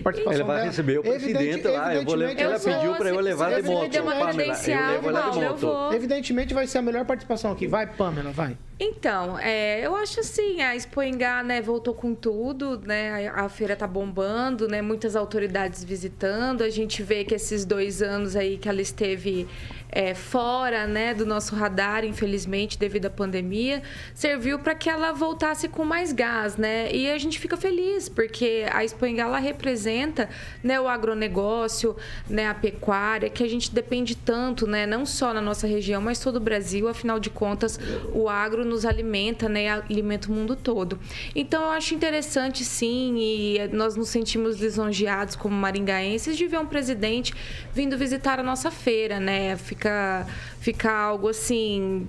[0.03, 0.69] Participação Ele vai dela.
[0.69, 1.95] receber o presidente lá.
[1.95, 3.93] Eu vou levar, ela pediu para eu levar de moto.
[3.95, 5.61] eu levo ela de Paulo, eu moto.
[5.61, 5.93] vou.
[5.93, 7.67] Evidentemente vai ser a melhor participação aqui.
[7.67, 8.57] Vai, Pamela, vai.
[8.85, 13.49] Então, é, eu acho assim, a Expo Engá, né, voltou com tudo, né, a, a
[13.49, 18.59] feira tá bombando, né, muitas autoridades visitando, a gente vê que esses dois anos aí
[18.59, 19.47] que ela esteve
[19.93, 23.83] é, fora, né, do nosso radar, infelizmente, devido à pandemia,
[24.15, 28.65] serviu para que ela voltasse com mais gás, né, e a gente fica feliz, porque
[28.73, 30.29] a Expo Engá, ela representa,
[30.65, 31.95] né, o agronegócio,
[32.29, 36.19] né, a pecuária, que a gente depende tanto, né, não só na nossa região, mas
[36.19, 37.79] todo o Brasil, afinal de contas,
[38.15, 40.99] o agro nos alimenta, né, alimenta o mundo todo.
[41.35, 46.67] Então, eu acho interessante, sim, e nós nos sentimos lisonjeados como maringaenses de ver um
[46.67, 47.35] presidente
[47.75, 50.27] vindo visitar a nossa feira, né, fica,
[50.61, 52.07] fica algo assim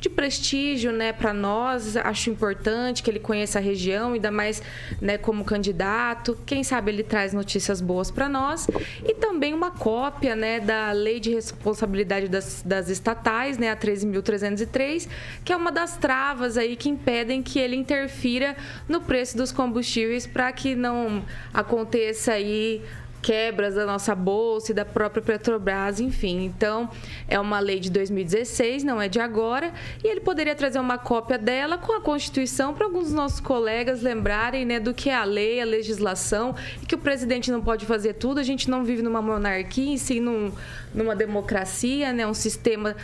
[0.00, 1.96] de prestígio, né, para nós.
[1.96, 4.62] Acho importante que ele conheça a região, ainda mais,
[5.00, 6.38] né, como candidato.
[6.46, 8.66] Quem sabe ele traz notícias boas para nós
[9.04, 15.08] e também uma cópia, né, da Lei de Responsabilidade das, das Estatais, né, a 13.303,
[15.44, 18.56] que é uma das travas aí que impedem que ele interfira
[18.88, 22.82] no preço dos combustíveis para que não aconteça aí
[23.28, 26.46] quebras da nossa bolsa e da própria Petrobras, enfim.
[26.46, 26.88] Então,
[27.28, 29.70] é uma lei de 2016, não é de agora,
[30.02, 34.00] e ele poderia trazer uma cópia dela com a Constituição para alguns dos nossos colegas
[34.00, 37.84] lembrarem né, do que é a lei, a legislação, e que o presidente não pode
[37.84, 38.40] fazer tudo.
[38.40, 40.50] A gente não vive numa monarquia, sim num,
[40.94, 42.96] numa democracia, né, um sistema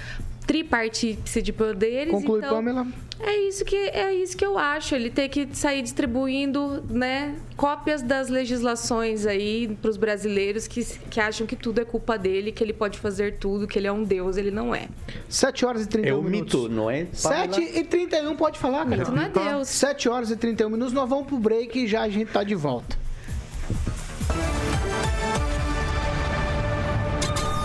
[0.46, 2.10] tripartície de poderes.
[2.12, 2.86] Conclui, então, Pamela.
[3.20, 4.94] É isso que é isso que eu acho.
[4.94, 11.20] Ele tem que sair distribuindo, né, cópias das legislações aí para os brasileiros que, que
[11.20, 14.02] acham que tudo é culpa dele, que ele pode fazer tudo, que ele é um
[14.02, 14.88] deus, ele não é.
[15.28, 16.62] 7 horas e 31 É o minutos.
[16.62, 17.06] mito, não é?
[17.12, 19.02] 7 e 31, pode falar, cara.
[19.02, 19.68] Isso não é Deus.
[19.68, 22.54] 7 horas e 31 minutos, nós vamos pro break e já a gente tá de
[22.54, 22.96] volta.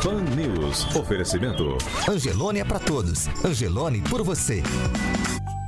[0.03, 0.95] Pan News.
[0.95, 1.77] Oferecimento.
[2.09, 3.27] Angelone é pra todos.
[3.43, 4.63] Angelone por você.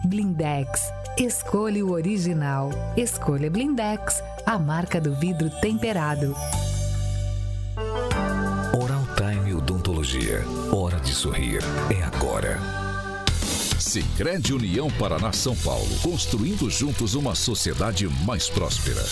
[0.06, 0.90] Blindex.
[1.18, 2.70] Escolha o original.
[2.96, 6.34] Escolha Blindex, a marca do vidro temperado.
[8.82, 10.46] Oral Time Odontologia.
[10.72, 11.60] Hora de sorrir.
[11.90, 12.58] É agora.
[13.78, 15.90] Sicredi União Paraná São Paulo.
[16.02, 19.04] Construindo juntos uma sociedade mais próspera.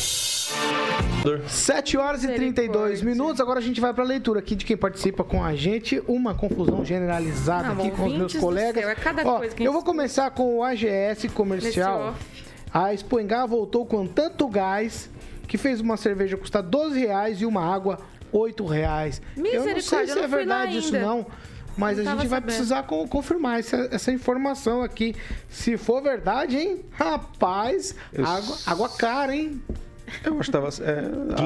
[1.47, 3.39] 7 horas e 32 minutos.
[3.41, 6.01] Agora a gente vai pra leitura aqui de quem participa com a gente.
[6.07, 8.81] Uma confusão generalizada Não, aqui com os meus colegas.
[8.81, 12.15] céu, é cada Ó, coisa que a eu vou começar com o AGS comercial.
[12.73, 15.09] A Espoengá voltou com tanto gás
[15.47, 17.99] que fez uma cerveja custar 12 reais e uma água
[18.31, 19.21] 8 reais.
[19.35, 21.25] Eu não sei se é verdade isso não.
[21.77, 22.45] Mas Não a gente vai sabendo.
[22.45, 25.15] precisar co- confirmar essa, essa informação aqui.
[25.47, 26.81] Se for verdade, hein?
[26.91, 29.61] Rapaz, Eu- água, água cara, hein?
[30.23, 30.67] Eu acho que tava.
[30.67, 30.71] É,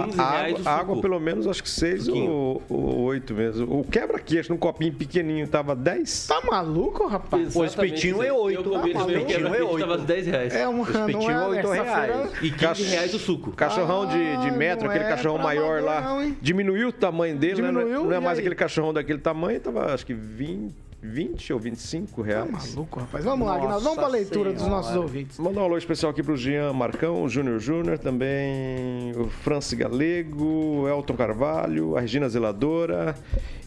[0.05, 3.33] 15 a, reais água, o a água, pelo menos, acho que 6 ou, ou 8
[3.33, 3.79] mesmo.
[3.79, 6.27] O quebra-queixo num copinho pequenininho tava 10.
[6.27, 7.55] Tá maluco, rapaz?
[7.55, 8.59] O espetinho é oito.
[8.59, 9.79] Eu comi Ah, esse maluco, espetinho é é oito.
[9.87, 10.53] tava 10 reais.
[10.55, 12.31] É um O espetinho é não é 8 essa reais.
[12.41, 13.51] E 15 Cach- reais o suco.
[13.51, 16.01] Cachorrão de, de Ah, metro, não aquele é cachorrão maior lá.
[16.01, 16.37] não, hein?
[16.41, 17.67] diminuiu o tamanho dele, né?
[17.69, 18.41] Diminuiu, não é e mais aí?
[18.43, 20.73] aquele cachorrão daquele tamanho, tava acho que 20,
[21.03, 22.73] 20 ou 25 Tá reais.
[22.73, 23.25] maluco, rapaz.
[23.25, 23.83] Vamos lá, Aguinaldo.
[23.83, 24.77] Vamos pra Nossa leitura dos Senhora.
[24.81, 25.37] nossos ouvintes.
[25.37, 30.87] Mandar um alô especial aqui pro Jean Marcão, o Júnior Júnior, também o Francis Galego,
[30.87, 33.15] Elton Carvalho, a Regina Zeladora.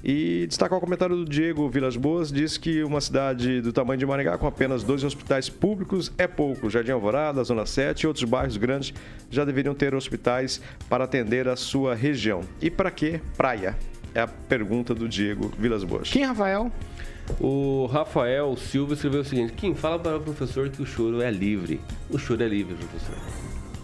[0.04, 4.06] E destacar o comentário do Diego Vilas Boas, diz que uma cidade do tamanho de
[4.06, 6.70] Maringá com apenas dois hospitais públicos é pouco.
[6.70, 8.94] Jardim Alvorada, Zona 7 e outros bairros grandes
[9.28, 12.40] já deveriam ter hospitais para atender a sua região.
[12.62, 13.76] E para que praia?
[14.14, 16.08] É a pergunta do Diego Vilas Boas.
[16.08, 16.70] Quem, Rafael?
[17.40, 21.30] O Rafael Silva escreveu o seguinte: Kim, fala para o professor que o choro é
[21.30, 21.80] livre.
[22.10, 23.16] O choro é livre, professor.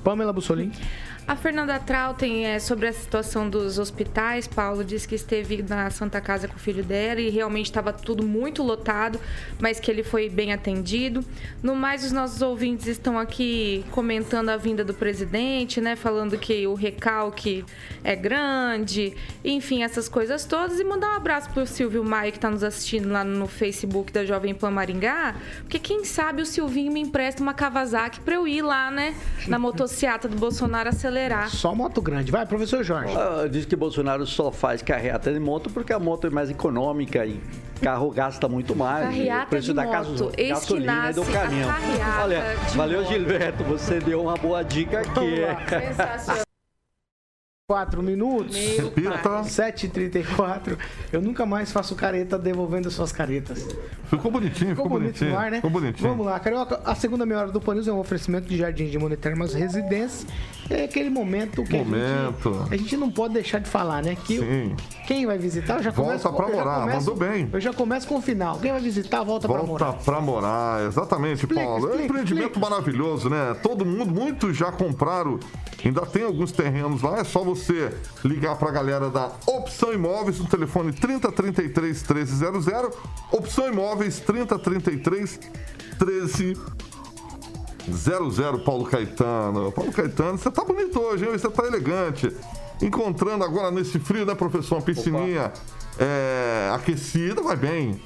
[0.02, 0.72] Pamela Bussolini.
[1.32, 6.20] A Fernanda Trautem, é, sobre a situação dos hospitais, Paulo disse que esteve na Santa
[6.20, 9.18] Casa com o filho dela e realmente estava tudo muito lotado,
[9.58, 11.24] mas que ele foi bem atendido.
[11.62, 15.96] No mais, os nossos ouvintes estão aqui comentando a vinda do presidente, né?
[15.96, 17.64] Falando que o recalque
[18.04, 20.78] é grande, enfim, essas coisas todas.
[20.78, 24.26] E mandar um abraço pro Silvio Maia, que está nos assistindo lá no Facebook da
[24.26, 28.60] Jovem Pan Maringá, porque quem sabe o Silvinho me empresta uma Kawasaki para eu ir
[28.60, 29.14] lá, né?
[29.48, 30.90] Na motociata do Bolsonaro
[31.22, 31.48] acelerar.
[31.50, 32.30] Só moto grande.
[32.32, 33.14] Vai, professor Jorge.
[33.16, 37.24] Ah, diz que Bolsonaro só faz carreata de moto porque a moto é mais econômica
[37.24, 37.40] e
[37.80, 39.04] carro gasta muito mais.
[39.06, 41.70] Carreata o preço de da moto, gaso- eis que gasolina e do caminhão.
[42.22, 43.12] Olha, de valeu, moto.
[43.12, 43.64] Gilberto.
[43.64, 45.42] Você deu uma boa dica aqui.
[45.88, 46.42] Sensacional.
[47.68, 48.56] 4 minutos.
[48.56, 49.18] Repita.
[49.18, 49.42] pai.
[49.44, 50.76] 7h34.
[51.12, 53.66] Eu nunca mais faço careta devolvendo suas caretas.
[54.10, 55.30] Ficou bonitinho, ficou, Ficou bonito bonitinho.
[55.30, 55.56] no ar, né?
[55.56, 56.08] Ficou bonitinho.
[56.10, 56.80] Vamos lá, Carioca.
[56.84, 60.28] A segunda meia hora do Panils é um oferecimento de Jardim de Monetermas Residência.
[60.68, 62.48] É aquele momento que Momento.
[62.50, 64.16] A, gente, a gente não pode deixar de falar, né?
[64.16, 64.76] Que Sim.
[65.06, 66.32] quem vai visitar, eu já Volta começo...
[66.32, 67.48] pra eu já morar, começo- mandou bem.
[67.52, 68.58] Eu já começo com o final.
[68.58, 69.92] Quem vai visitar, volta, pra Volta morar.
[69.94, 71.78] pra morar, exatamente, Explica, Paulo.
[71.78, 72.68] é um explica, empreendimento explica.
[72.70, 73.56] maravilhoso, né?
[73.62, 75.38] Todo mundo, muitos já compraram.
[75.84, 77.61] Ainda tem alguns terrenos lá, é só você
[78.24, 82.96] ligar pra galera da Opção Imóveis no telefone 3033 1300.
[83.30, 85.38] Opção Imóveis 3033
[86.00, 89.72] 1300, Paulo Caetano.
[89.72, 91.32] Paulo Caetano, você tá bonito hoje, hein?
[91.32, 92.34] Você tá elegante.
[92.80, 94.76] Encontrando agora nesse frio, né, professor?
[94.76, 95.52] Uma piscininha
[95.98, 98.00] é, aquecida, vai bem.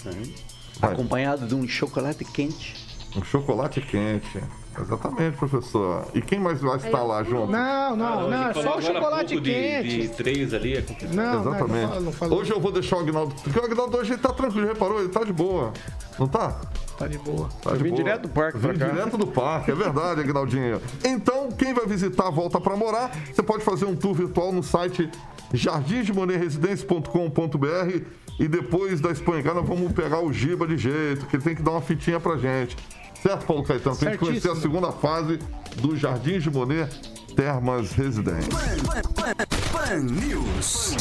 [0.78, 0.92] Vai.
[0.92, 2.74] Acompanhado de um chocolate quente.
[3.16, 4.42] Um chocolate quente.
[4.80, 6.04] Exatamente, professor.
[6.14, 7.50] E quem mais vai estar lá junto?
[7.50, 8.48] Não, não, não.
[8.50, 10.00] É só o chocolate pouco de- quente.
[10.02, 11.14] De, três ali é complicado.
[11.14, 12.00] Não, não, não, Exatamente.
[12.02, 12.40] não falou.
[12.40, 13.34] Hoje eu vou deixar o Agnaldo.
[13.42, 15.00] Porque o Agnaldo hoje ele tá tranquilo, reparou?
[15.00, 15.72] Ele tá de boa.
[16.18, 16.60] Não tá?
[16.98, 17.48] Tá de boa.
[17.62, 18.02] Tá Eu de vim boa.
[18.02, 18.88] direto do parque pra Vim cá.
[18.88, 20.80] direto do parque, é verdade, Agnaldinho.
[21.04, 25.10] Então, quem vai visitar Volta pra Morar, você pode fazer um tour virtual no site
[25.52, 28.00] jardimdemonerresidência.com.br
[28.38, 31.70] e depois da Espanhangana vamos pegar o Giba de jeito, que ele tem que dar
[31.72, 32.76] uma fitinha pra gente.
[33.26, 33.96] Certo, Paulo Caetano?
[33.96, 35.40] Pra gente conhecer a segunda fase
[35.78, 36.88] do Jardim de Monet
[37.34, 38.48] Termas Residência.
[39.72, 40.94] Pan News.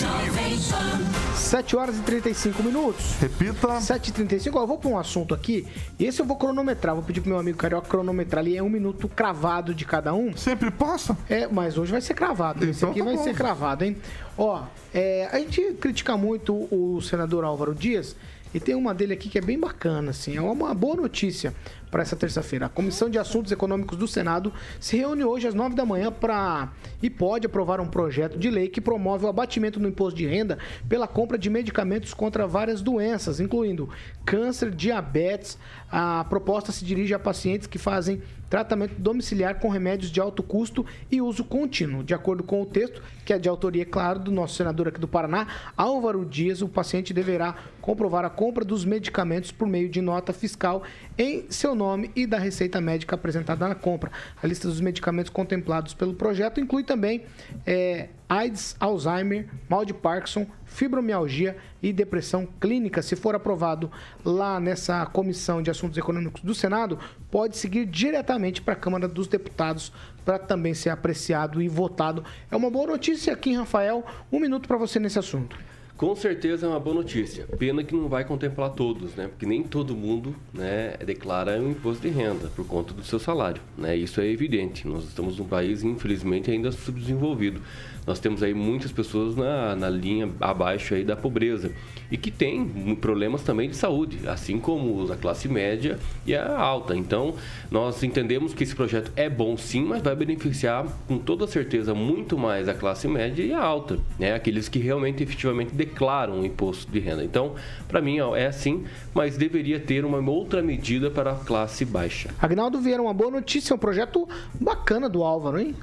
[1.35, 3.15] 7 horas e 35 minutos.
[3.21, 3.79] Repita.
[3.79, 5.67] 7 e 35 Ó, eu vou pôr um assunto aqui.
[5.99, 6.95] E esse eu vou cronometrar.
[6.95, 8.57] Vou pedir pro meu amigo Carioca cronometrar ali.
[8.57, 10.35] É um minuto cravado de cada um.
[10.35, 11.15] Sempre passa?
[11.29, 12.65] É, mas hoje vai ser cravado.
[12.65, 13.23] Esse Então aqui tá vai bom.
[13.23, 13.97] ser cravado, hein?
[14.35, 18.15] Ó, é, a gente critica muito o senador Álvaro Dias.
[18.51, 20.37] E tem uma dele aqui que é bem bacana, assim.
[20.37, 21.53] É uma boa notícia
[21.95, 22.65] para essa terça-feira.
[22.65, 26.73] A Comissão de Assuntos Econômicos do Senado se reúne hoje às 9 da manhã para
[27.01, 30.57] e pode aprovar um projeto de lei que promove o abatimento no imposto de renda
[30.89, 33.87] pela compra de medicamentos contra várias doenças, incluindo
[34.25, 35.57] câncer, diabetes.
[35.91, 40.85] A proposta se dirige a pacientes que fazem tratamento domiciliar com remédios de alto custo
[41.11, 42.03] e uso contínuo.
[42.03, 45.07] De acordo com o texto, que é de autoria, claro, do nosso senador aqui do
[45.07, 50.33] Paraná, Álvaro Dias, o paciente deverá comprovar a compra dos medicamentos por meio de nota
[50.33, 50.83] fiscal
[51.17, 54.11] em seu nome e da receita médica apresentada na compra.
[54.41, 57.23] A lista dos medicamentos contemplados pelo projeto inclui também
[57.65, 63.01] é, AIDS, Alzheimer, mal de Parkinson, fibromialgia e depressão clínica.
[63.03, 63.91] Se for aprovado
[64.23, 66.97] lá nessa Comissão de Assuntos Econômicos do Senado,
[67.29, 69.93] pode seguir diretamente para a Câmara dos Deputados
[70.25, 72.23] para também ser apreciado e votado.
[72.49, 74.03] É uma boa notícia aqui Rafael.
[74.31, 75.55] Um minuto para você nesse assunto.
[75.95, 77.45] Com certeza é uma boa notícia.
[77.57, 79.29] Pena que não vai contemplar todos, né?
[79.29, 83.61] Porque nem todo mundo né, declara um imposto de renda por conta do seu salário.
[83.77, 83.95] Né?
[83.95, 84.85] Isso é evidente.
[84.85, 87.61] Nós estamos num país, infelizmente, ainda subdesenvolvido.
[88.05, 91.71] Nós temos aí muitas pessoas na, na linha abaixo aí da pobreza
[92.11, 96.95] e que tem problemas também de saúde, assim como a classe média e a alta.
[96.95, 97.33] Então,
[97.71, 102.37] nós entendemos que esse projeto é bom sim, mas vai beneficiar com toda certeza muito
[102.37, 104.33] mais a classe média e a alta, né?
[104.33, 107.23] Aqueles que realmente efetivamente declaram o imposto de renda.
[107.23, 107.55] Então,
[107.87, 108.83] para mim é assim,
[109.13, 112.29] mas deveria ter uma outra medida para a classe baixa.
[112.39, 114.27] Agnaldo Vieira, uma boa notícia, um projeto
[114.59, 115.75] bacana do Álvaro, hein?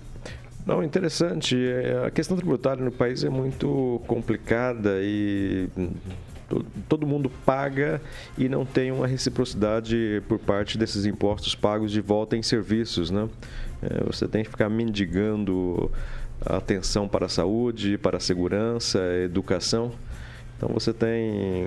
[0.65, 1.57] Não, interessante.
[1.57, 5.69] É, A questão tributária no país é muito complicada e
[6.49, 8.01] to- todo mundo paga
[8.39, 13.29] e não tem uma reciprocidade por parte desses impostos pagos de volta em serviços, né?
[13.83, 15.91] É, Você tem que ficar mendigando
[16.47, 19.93] atenção para a saúde, para a segurança, educação.
[20.57, 21.67] Então você tem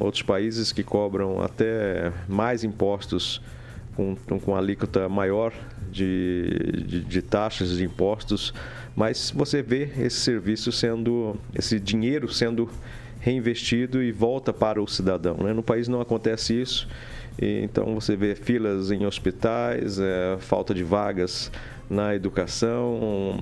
[0.00, 3.40] outros países que cobram até mais impostos
[3.94, 5.52] com, com alíquota maior
[5.92, 8.52] de, de, de taxas de impostos,
[8.96, 12.68] mas você vê esse serviço sendo, esse dinheiro sendo
[13.20, 15.36] reinvestido e volta para o cidadão.
[15.36, 15.52] Né?
[15.52, 16.88] No país não acontece isso,
[17.40, 21.50] então você vê filas em hospitais, eh, falta de vagas
[21.88, 23.38] na educação,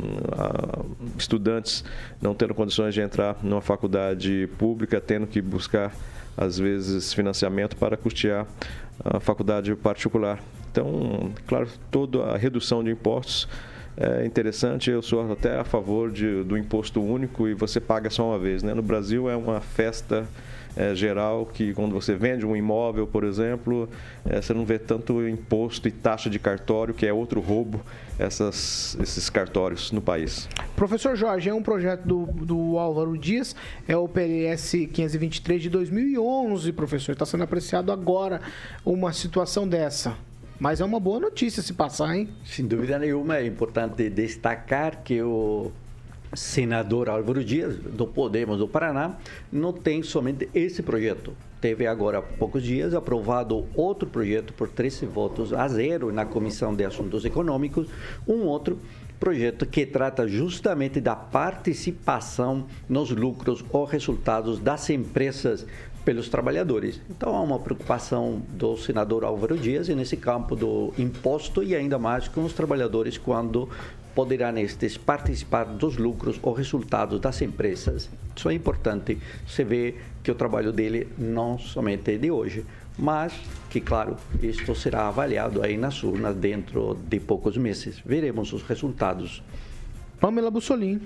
[1.17, 1.85] estudantes
[2.21, 5.95] não tendo condições de entrar numa faculdade pública, tendo que buscar,
[6.37, 8.47] às vezes, financiamento para custear
[9.05, 10.41] a faculdade particular.
[10.71, 13.49] Então, claro, toda a redução de impostos
[13.97, 14.91] é interessante.
[14.91, 18.63] Eu sou até a favor de, do imposto único e você paga só uma vez.
[18.63, 18.73] Né?
[18.75, 20.27] No Brasil é uma festa
[20.77, 23.89] é, geral que quando você vende um imóvel, por exemplo,
[24.25, 27.81] é, você não vê tanto imposto e taxa de cartório, que é outro roubo,
[28.19, 30.49] essas, esses cartórios no país.
[30.77, 33.57] Professor Jorge, é um projeto do, do Álvaro Dias,
[33.89, 37.13] é o PLS 523 de 2011, professor.
[37.13, 38.41] Está sendo apreciado agora
[38.85, 40.17] uma situação dessa.
[40.59, 42.29] Mas é uma boa notícia se passar, hein?
[42.45, 45.73] Sem dúvida nenhuma, é importante destacar que o
[46.35, 49.17] senador Álvaro Dias, do Podemos do Paraná,
[49.51, 51.33] não tem somente esse projeto.
[51.61, 56.75] Teve agora há poucos dias aprovado outro projeto por 13 votos a zero na Comissão
[56.75, 57.89] de Assuntos Econômicos,
[58.27, 58.79] um outro
[59.19, 65.67] projeto que trata justamente da participação nos lucros ou resultados das empresas
[66.05, 67.01] pelos trabalhadores.
[67.11, 71.99] Então há uma preocupação do senador Álvaro Dias e nesse campo do imposto e ainda
[71.99, 73.69] mais com os trabalhadores quando
[74.15, 78.09] poderão estes participar dos lucros ou resultados das empresas.
[78.35, 79.19] Isso é importante.
[79.47, 82.65] Você vê que o trabalho dele não somente é de hoje,
[82.99, 83.33] mas
[83.71, 88.01] que, claro, isto será avaliado aí nas urnas dentro de poucos meses.
[88.05, 89.43] Veremos os resultados.
[90.21, 91.01] Pamela Bussolini.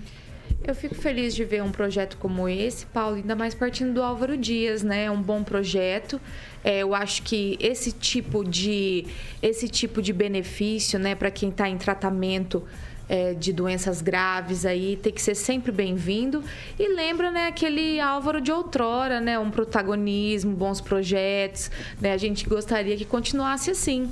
[0.66, 4.36] Eu fico feliz de ver um projeto como esse, Paulo, ainda mais partindo do Álvaro
[4.36, 5.04] Dias, né?
[5.04, 6.20] É um bom projeto.
[6.62, 9.06] É, eu acho que esse tipo de
[9.42, 12.62] esse tipo de benefício, né, para quem está em tratamento
[13.08, 16.42] é, de doenças graves aí tem que ser sempre bem-vindo.
[16.78, 22.48] E lembra né aquele Álvaro de outrora né um protagonismo bons projetos né a gente
[22.48, 24.10] gostaria que continuasse assim.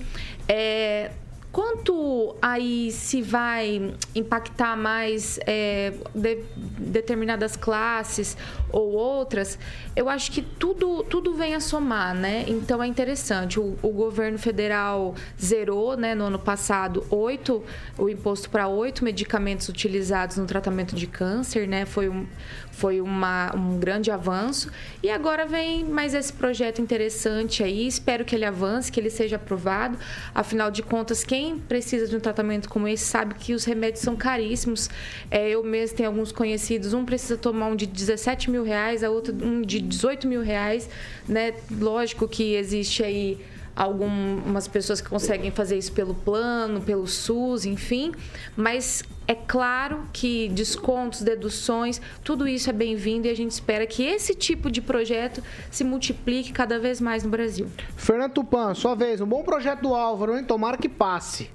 [0.48, 1.10] É,
[1.52, 6.42] Quanto aí se vai impactar mais é, de,
[6.78, 8.38] determinadas classes
[8.70, 9.58] ou outras,
[9.94, 12.46] eu acho que tudo, tudo vem a somar, né?
[12.48, 13.60] Então é interessante.
[13.60, 17.62] O, o governo federal zerou, né, no ano passado, oito,
[17.98, 21.84] o imposto para oito medicamentos utilizados no tratamento de câncer, né?
[21.84, 22.26] Foi um,
[22.70, 24.70] foi uma, um grande avanço.
[25.02, 27.86] E agora vem mais esse projeto interessante aí.
[27.86, 29.98] Espero que ele avance, que ele seja aprovado.
[30.34, 34.16] Afinal de contas, quem precisa de um tratamento como esse sabe que os remédios são
[34.16, 34.88] caríssimos.
[35.30, 39.10] É, eu mesmo tenho alguns conhecidos, um precisa tomar um de 17 mil reais, a
[39.10, 40.88] outra um de 18 mil reais.
[41.28, 41.54] Né?
[41.70, 43.38] Lógico que existe aí
[43.74, 48.12] algumas pessoas que conseguem fazer isso pelo plano, pelo SUS, enfim,
[48.56, 54.02] mas é claro que descontos, deduções, tudo isso é bem-vindo e a gente espera que
[54.02, 57.68] esse tipo de projeto se multiplique cada vez mais no Brasil.
[57.96, 60.44] Fernando Tupan, sua vez, um bom projeto do Álvaro, hein?
[60.44, 61.50] Tomara que passe.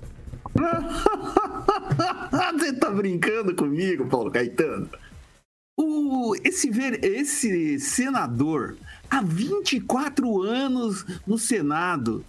[2.57, 4.89] Você tá brincando comigo, Paulo Caetano?
[5.79, 6.71] O, esse,
[7.03, 8.75] esse senador
[9.09, 12.23] há 24 anos no Senado.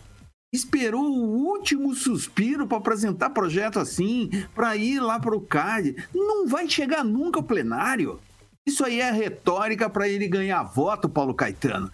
[0.53, 5.95] Esperou o último suspiro para apresentar projeto assim, para ir lá para o CAD.
[6.15, 8.19] Não vai chegar nunca ao plenário.
[8.67, 11.91] Isso aí é retórica para ele ganhar voto, Paulo Caetano.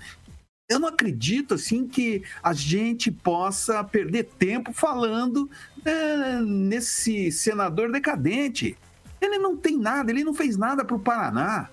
[0.68, 5.50] Eu não acredito assim que a gente possa perder tempo falando
[5.84, 8.76] é, nesse senador decadente.
[9.20, 11.68] Ele não tem nada, ele não fez nada para o Paraná.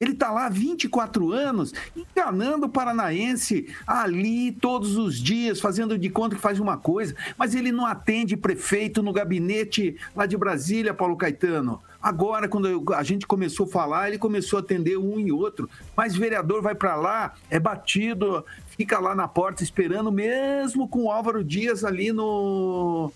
[0.00, 6.08] Ele está lá há 24 anos, enganando o paranaense ali todos os dias, fazendo de
[6.08, 10.94] conta que faz uma coisa, mas ele não atende prefeito no gabinete lá de Brasília,
[10.94, 11.82] Paulo Caetano.
[12.02, 15.68] Agora, quando a gente começou a falar, ele começou a atender um e outro.
[15.94, 21.10] Mas vereador vai para lá, é batido, fica lá na porta esperando, mesmo com o
[21.10, 23.12] Álvaro Dias ali no,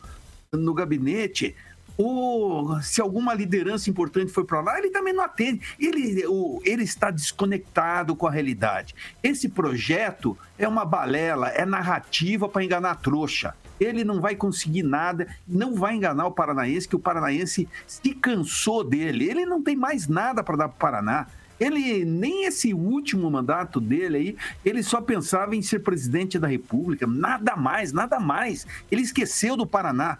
[0.53, 1.57] no gabinete
[1.97, 5.61] o, se alguma liderança importante foi para lá, ele também não atende.
[5.79, 8.95] Ele, o, ele está desconectado com a realidade.
[9.23, 13.55] Esse projeto é uma balela, é narrativa para enganar a trouxa.
[13.79, 18.85] Ele não vai conseguir nada, não vai enganar o paranaense, que o paranaense se cansou
[18.85, 19.29] dele.
[19.29, 21.27] Ele não tem mais nada para dar para o Paraná.
[21.59, 27.07] Ele, nem esse último mandato dele aí, ele só pensava em ser presidente da República,
[27.07, 28.67] nada mais, nada mais.
[28.91, 30.19] Ele esqueceu do Paraná.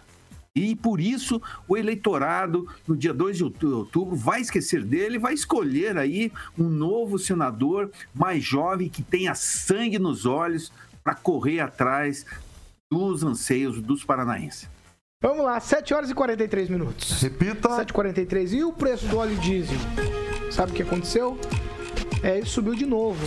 [0.55, 5.97] E por isso o eleitorado, no dia 2 de outubro, vai esquecer dele, vai escolher
[5.97, 10.71] aí um novo senador mais jovem que tenha sangue nos olhos
[11.03, 12.25] para correr atrás
[12.89, 14.69] dos anseios dos paranaenses.
[15.21, 17.21] Vamos lá, 7 horas e 43 minutos.
[17.21, 17.69] Repita.
[17.69, 18.53] 7h43.
[18.53, 19.77] E o preço do óleo diesel?
[20.51, 21.37] Sabe o que aconteceu?
[22.25, 23.23] É, ele subiu de novo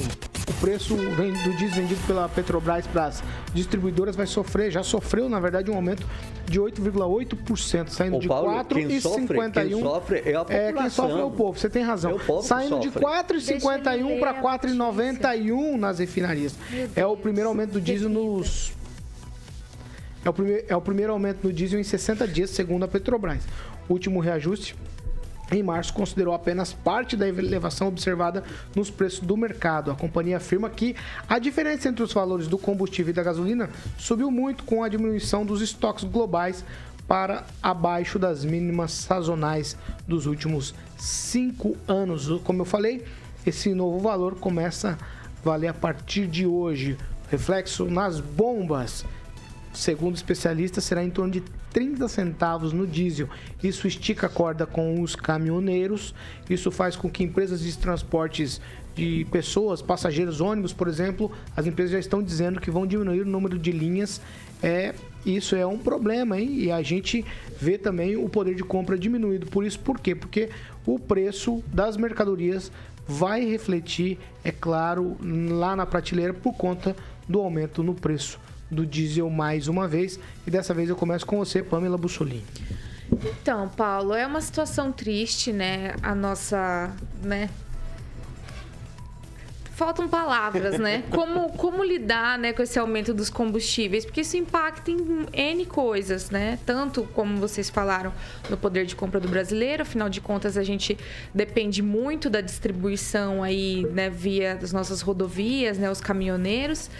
[0.49, 3.23] o preço do diesel vendido pela Petrobras para as
[3.55, 6.05] distribuidoras vai sofrer, já sofreu, na verdade, um aumento
[6.47, 9.69] de 8,8%, saindo Ô, de 4,51.
[9.69, 10.57] Quem sofre é a população.
[10.57, 12.19] É, quem sofre é o povo, você tem razão.
[12.19, 16.57] É saindo de 4,51 para 4,91 nas refinarias.
[16.97, 18.73] É o primeiro aumento do diesel nos
[20.25, 23.45] é o, primeiro, é o primeiro aumento do diesel em 60 dias, segundo a Petrobras.
[23.89, 24.75] O último reajuste
[25.51, 28.45] em março, considerou apenas parte da elevação observada
[28.75, 29.91] nos preços do mercado.
[29.91, 30.95] A companhia afirma que
[31.29, 35.45] a diferença entre os valores do combustível e da gasolina subiu muito com a diminuição
[35.47, 36.65] dos estoques globais
[37.07, 39.77] para abaixo das mínimas sazonais
[40.07, 42.29] dos últimos cinco anos.
[42.45, 43.05] Como eu falei,
[43.47, 46.99] esse novo valor começa a valer a partir de hoje.
[47.31, 49.07] Reflexo nas bombas.
[49.79, 51.41] Segundo especialistas, será em torno de
[51.73, 53.29] 30 centavos no diesel.
[53.63, 56.13] Isso estica a corda com os caminhoneiros.
[56.51, 58.61] Isso faz com que empresas de transportes
[58.97, 63.25] de pessoas, passageiros, ônibus, por exemplo, as empresas já estão dizendo que vão diminuir o
[63.25, 64.21] número de linhas.
[64.61, 66.59] É, isso é um problema, hein?
[66.59, 67.25] E a gente
[67.61, 69.47] vê também o poder de compra diminuído.
[69.47, 70.13] Por isso, por quê?
[70.13, 70.49] Porque
[70.85, 72.73] o preço das mercadorias
[73.07, 76.97] vai refletir, é claro, lá na prateleira por conta
[77.29, 78.41] do aumento no preço
[78.71, 80.19] do diesel mais uma vez.
[80.47, 82.45] E dessa vez eu começo com você, Pamela Bussolini.
[83.11, 85.95] Então, Paulo, é uma situação triste, né?
[86.03, 86.91] A nossa,
[87.23, 87.49] né?
[89.79, 91.05] Faltam palavras, né?
[91.15, 94.05] Como, como lidar né, com esse aumento dos combustíveis?
[94.05, 96.59] Porque isso impacta em N coisas, né?
[96.67, 98.13] Tanto como vocês falaram
[98.51, 100.99] no poder de compra do brasileiro, afinal de contas, a gente
[101.33, 106.91] depende muito da distribuição aí, né, via das nossas rodovias, né, os caminhoneiros.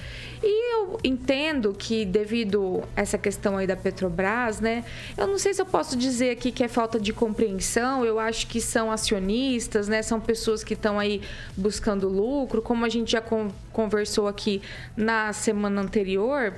[0.43, 4.85] E eu entendo que devido a essa questão aí da Petrobras, né,
[5.17, 8.47] eu não sei se eu posso dizer aqui que é falta de compreensão, eu acho
[8.47, 11.21] que são acionistas, né, são pessoas que estão aí
[11.57, 13.23] buscando lucro, como a gente já
[13.73, 14.61] conversou aqui
[14.95, 16.53] na semana anterior,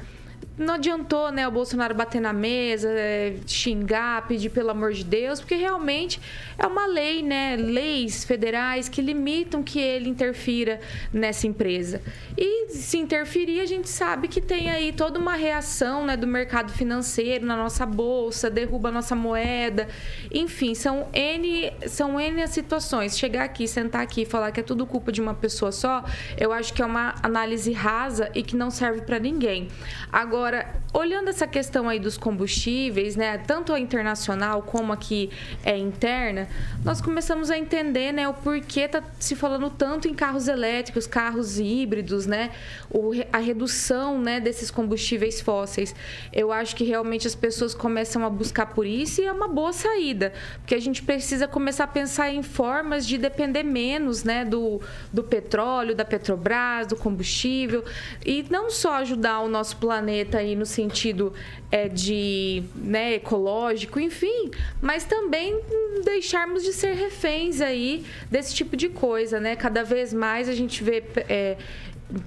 [0.60, 5.40] não adiantou, né, o Bolsonaro bater na mesa, é, xingar, pedir pelo amor de Deus,
[5.40, 6.20] porque realmente
[6.58, 10.80] é uma lei, né, leis federais que limitam que ele interfira
[11.12, 12.02] nessa empresa.
[12.36, 16.72] E se interferir, a gente sabe que tem aí toda uma reação, né, do mercado
[16.72, 19.88] financeiro na nossa bolsa, derruba a nossa moeda.
[20.30, 23.18] Enfim, são N, são N as situações.
[23.18, 26.04] Chegar aqui, sentar aqui e falar que é tudo culpa de uma pessoa só,
[26.36, 29.68] eu acho que é uma análise rasa e que não serve para ninguém.
[30.12, 30.49] Agora,
[30.92, 35.30] olhando essa questão aí dos combustíveis, né, tanto a internacional como aqui
[35.64, 36.48] é interna,
[36.84, 41.58] nós começamos a entender, né, o porquê tá se falando tanto em carros elétricos, carros
[41.58, 42.50] híbridos, né,
[42.90, 45.94] o, a redução, né, desses combustíveis fósseis.
[46.32, 49.72] Eu acho que realmente as pessoas começam a buscar por isso e é uma boa
[49.72, 54.80] saída, porque a gente precisa começar a pensar em formas de depender menos, né, do,
[55.12, 57.84] do petróleo, da Petrobras, do combustível
[58.24, 61.32] e não só ajudar o nosso planeta aí no sentido
[61.70, 64.50] é, de né, ecológico, enfim,
[64.80, 65.60] mas também
[66.04, 69.56] deixarmos de ser reféns aí desse tipo de coisa, né?
[69.56, 71.56] Cada vez mais a gente vê é,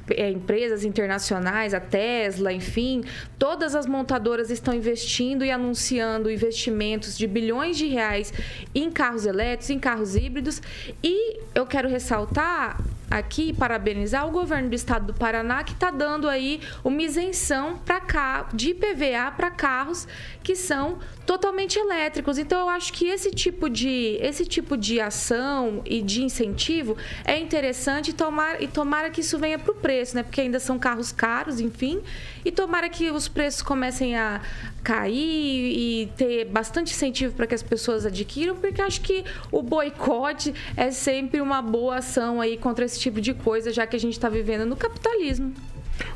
[0.10, 3.04] é, empresas internacionais, a Tesla, enfim,
[3.38, 8.34] todas as montadoras estão investindo e anunciando investimentos de bilhões de reais
[8.74, 10.62] em carros elétricos, em carros híbridos.
[11.04, 16.28] E eu quero ressaltar aqui parabenizar o governo do estado do Paraná que está dando
[16.28, 20.08] aí uma isenção para cá de IPVA para carros
[20.42, 22.38] que são totalmente elétricos.
[22.38, 27.38] Então eu acho que esse tipo de esse tipo de ação e de incentivo é
[27.38, 30.24] interessante tomar e tomara que isso venha para o preço, né?
[30.24, 32.02] Porque ainda são carros caros, enfim,
[32.44, 34.42] e tomara que os preços comecem a
[34.84, 40.54] cair e ter bastante incentivo para que as pessoas adquiram, porque acho que o boicote
[40.76, 44.14] é sempre uma boa ação aí contra esse tipo de coisa, já que a gente
[44.14, 45.54] está vivendo no capitalismo.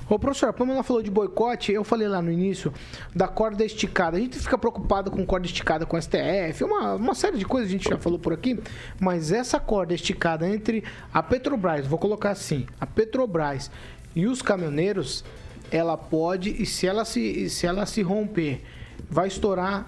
[0.10, 2.74] Ô, professor, a Pamela falou de boicote, eu falei lá no início
[3.16, 4.18] da corda esticada.
[4.18, 7.72] A gente fica preocupado com corda esticada com STF, uma, uma série de coisas a
[7.72, 8.60] gente já falou por aqui,
[9.00, 10.84] mas essa corda esticada entre
[11.14, 13.70] a Petrobras, vou colocar assim, a Petrobras
[14.16, 15.24] e os caminhoneiros,
[15.70, 18.64] ela pode, e se ela se, se, ela se romper,
[19.10, 19.86] vai estourar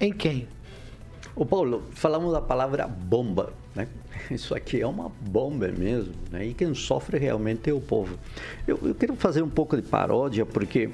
[0.00, 0.48] em quem?
[1.36, 3.88] Ô Paulo, falamos da palavra bomba, né?
[4.30, 6.46] Isso aqui é uma bomba mesmo, né?
[6.46, 8.18] E quem sofre realmente é o povo.
[8.66, 10.90] Eu, eu quero fazer um pouco de paródia, porque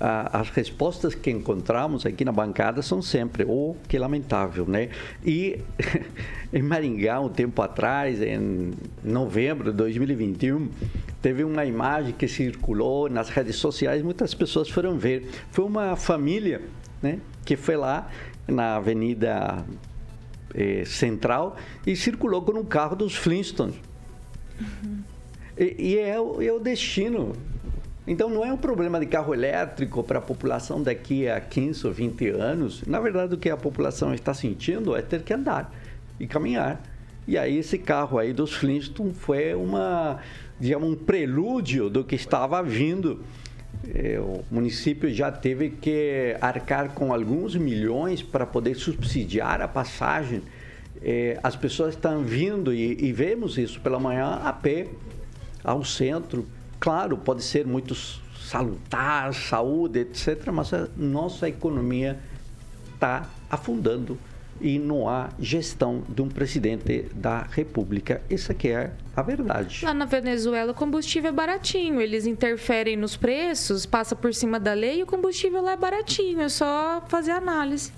[0.00, 4.88] ah, as respostas que encontramos aqui na bancada são sempre, oh, que lamentável, né?
[5.24, 5.60] E
[6.52, 10.68] em Maringá, um tempo atrás, em novembro de 2021,
[11.20, 15.28] teve uma imagem que circulou nas redes sociais, muitas pessoas foram ver.
[15.50, 16.62] Foi uma família,
[17.00, 18.08] né, que foi lá
[18.48, 19.64] na Avenida
[20.54, 23.76] eh, Central e circulou com um carro dos Flintstones.
[24.60, 24.98] Uhum.
[25.58, 27.32] E, e é, o, é o destino.
[28.06, 31.92] Então não é um problema de carro elétrico para a população daqui a 15 ou
[31.92, 32.82] 20 anos.
[32.86, 35.72] Na verdade, o que a população está sentindo é ter que andar
[36.18, 36.82] e caminhar.
[37.26, 40.18] E aí esse carro aí dos Flintstones foi uma,
[40.58, 43.51] digamos, um prelúdio do que estava vindo é,
[44.20, 50.42] o município já teve que arcar com alguns milhões para poder subsidiar a passagem.
[51.02, 54.86] É, as pessoas estão vindo e, vemos isso pela manhã a pé
[55.64, 56.46] ao centro.
[56.78, 62.18] Claro, pode ser muito salutar, saúde, etc., mas a nossa economia
[62.94, 64.18] está afundando
[64.60, 68.22] e não há gestão de um presidente da República.
[68.30, 69.84] Essa que é a verdade.
[69.84, 74.72] Lá na Venezuela o combustível é baratinho, eles interferem nos preços, passa por cima da
[74.72, 77.92] lei e o combustível lá é baratinho, é só fazer análise.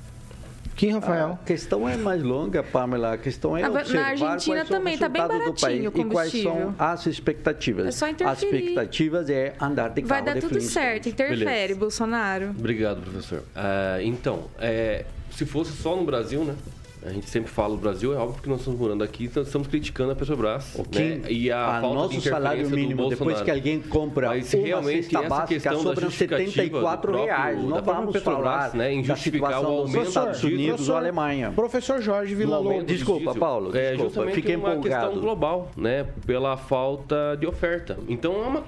[0.77, 1.39] Quem, Rafael?
[1.41, 3.13] A questão é mais longa, Pamela.
[3.13, 6.03] A questão é na, observar na Argentina também está bem baratinho o combustível.
[6.03, 7.87] E quais são as expectativas.
[7.87, 8.33] É só interferir.
[8.33, 11.79] As expectativas é andar de carro Vai dar de tudo certo, interfere, Beleza.
[11.79, 12.51] Bolsonaro.
[12.51, 13.39] Obrigado, professor.
[13.39, 15.05] Uh, então, é,
[15.35, 16.55] se fosse só no Brasil, né?
[17.05, 19.69] A gente sempre fala o Brasil, é óbvio que nós estamos morando aqui, então estamos
[19.69, 20.75] criticando a Petrobras.
[20.75, 21.17] Okay.
[21.17, 21.31] Né?
[21.31, 25.11] E a, a falta nosso de salário mínimo, depois que alguém compra Mas, uma realmente,
[25.11, 27.63] cesta básica, sobram 74 reais.
[27.63, 31.53] Não vamos Petrobras, falar né, em justificar o aumento dos Estados Unidos ou Alemanha.
[31.55, 32.87] Professor Jorge Villa-Lobos.
[32.87, 33.71] Desculpa, Paulo.
[33.71, 35.05] Desculpa, é justamente fiquei uma empolgado.
[35.05, 36.07] questão global, né?
[36.27, 37.99] Pela falta de oferta.
[38.09, 38.65] Então é uma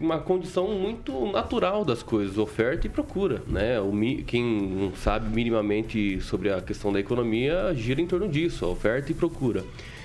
[0.00, 3.78] uma condição muito natural das coisas, oferta e procura, né?
[3.78, 3.92] O,
[4.24, 9.14] quem não sabe minimamente sobre a questão da economia gira em torno disso, oferta e
[9.14, 9.62] procura.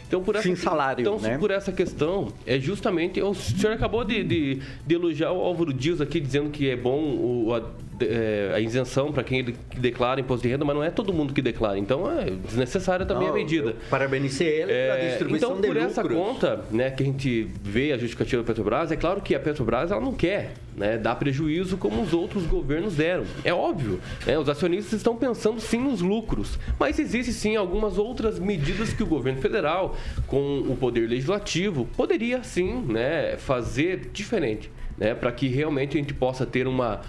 [0.07, 1.37] Então, por essa, Sem salário, então, né?
[1.37, 3.19] por essa questão, é justamente.
[3.21, 6.99] O senhor acabou de, de, de elogiar o Álvaro Dias aqui, dizendo que é bom
[6.99, 7.61] o, a,
[8.01, 11.13] é, a isenção para quem de- que declara imposto de renda, mas não é todo
[11.13, 11.77] mundo que declara.
[11.77, 13.75] Então, é desnecessária também Não, a medida.
[13.89, 17.91] Parabenizei ele pela É, distribuição então, de por essa conta, né, que a gente vê
[17.91, 21.77] a justificativa da Petrobras, é claro que a Petrobras ela não quer né, dar prejuízo
[21.77, 23.23] como os outros governos deram.
[23.43, 23.99] É óbvio.
[24.25, 26.59] né, os acionistas estão pensando sim nos lucros.
[26.79, 29.95] Mas existe sim algumas outras medidas que o governo federal,
[30.27, 34.69] com o poder legislativo, poderia sim né, fazer diferente.
[34.97, 37.01] Né, para que realmente a gente possa ter uma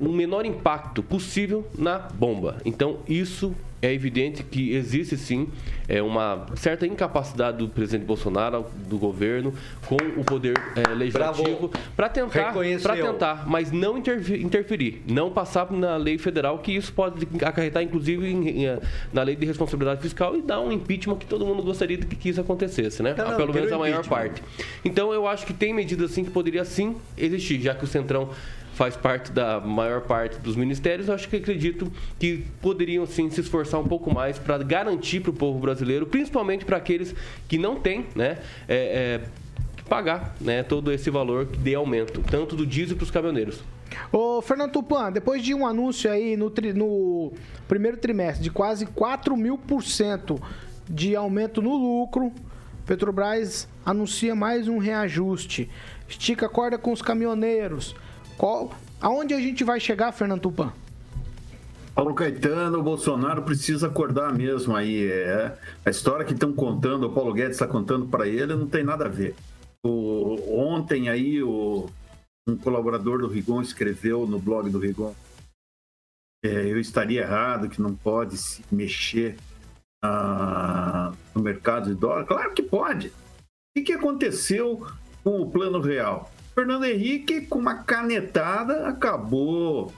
[0.00, 2.56] um menor impacto possível na bomba.
[2.64, 5.48] Então, isso é evidente que existe sim
[5.86, 9.52] é, uma certa incapacidade do presidente Bolsonaro, do governo,
[9.86, 15.96] com o poder é, legislativo, para tentar, pra tentar, mas não interferir, não passar na
[15.96, 18.78] lei federal, que isso pode acarretar, inclusive, em- em-
[19.12, 22.28] na lei de responsabilidade fiscal e dar um impeachment que todo mundo gostaria de que
[22.30, 23.14] isso acontecesse, né?
[23.16, 24.42] Não, Pelo menos a maior parte.
[24.84, 28.30] Então, eu acho que tem medidas assim que poderia sim existir, já que o Centrão
[28.76, 33.40] faz parte da maior parte dos ministérios, eu acho que acredito que poderiam sim se
[33.40, 37.14] esforçar um pouco mais para garantir para o povo brasileiro, principalmente para aqueles
[37.48, 38.36] que não têm, né,
[38.68, 39.20] é, é,
[39.78, 43.64] que pagar, né, todo esse valor de aumento, tanto do diesel para os caminhoneiros.
[44.12, 47.32] Ô, Fernando Tupan, depois de um anúncio aí no, tri- no
[47.66, 50.38] primeiro trimestre de quase 4 mil por cento
[50.86, 52.30] de aumento no lucro,
[52.84, 55.68] Petrobras anuncia mais um reajuste.
[56.06, 57.96] Estica a corda com os caminhoneiros.
[58.36, 60.72] Qual, aonde a gente vai chegar, Fernando Tupan?
[61.94, 65.10] Paulo Caetano, o Bolsonaro precisa acordar mesmo aí.
[65.10, 68.84] É, a história que estão contando, o Paulo Guedes está contando para ele, não tem
[68.84, 69.34] nada a ver.
[69.82, 71.88] O- ontem aí, o-
[72.46, 75.14] um colaborador do Rigon escreveu no blog do Rigon
[76.44, 79.36] é, eu estaria errado, que não pode se mexer
[80.04, 82.24] ah, no mercado de dólar.
[82.26, 83.08] Claro que pode.
[83.08, 83.12] O
[83.74, 84.86] que, que aconteceu
[85.24, 86.30] com o Plano Real?
[86.56, 89.92] Fernando Henrique, com uma canetada, acabou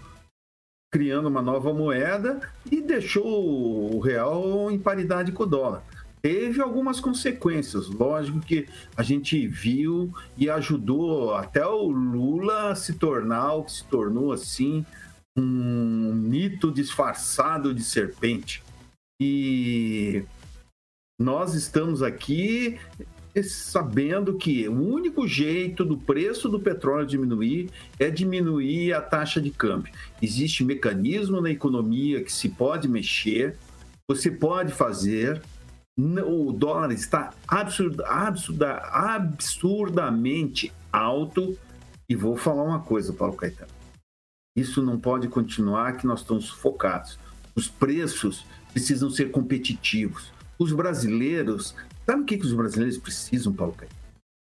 [0.92, 5.84] criando uma nova moeda e deixou o real em paridade com o dólar.
[6.20, 13.54] Teve algumas consequências, lógico que a gente viu e ajudou até o Lula se tornar
[13.54, 14.84] o que se tornou assim
[15.38, 18.64] um mito disfarçado de serpente.
[19.22, 20.24] E
[21.20, 22.80] nós estamos aqui
[23.42, 29.50] sabendo que o único jeito do preço do petróleo diminuir é diminuir a taxa de
[29.50, 29.92] câmbio.
[30.20, 33.56] Existe mecanismo na economia que se pode mexer,
[34.08, 35.42] você pode fazer.
[35.96, 38.06] O dólar está absurda,
[38.92, 41.58] absurdamente alto.
[42.08, 43.70] E vou falar uma coisa, Paulo Caetano.
[44.56, 47.18] Isso não pode continuar, que nós estamos sufocados.
[47.54, 50.32] Os preços precisam ser competitivos.
[50.58, 51.74] Os brasileiros,
[52.08, 53.98] sabe o que, que os brasileiros precisam, Paulo Caetano?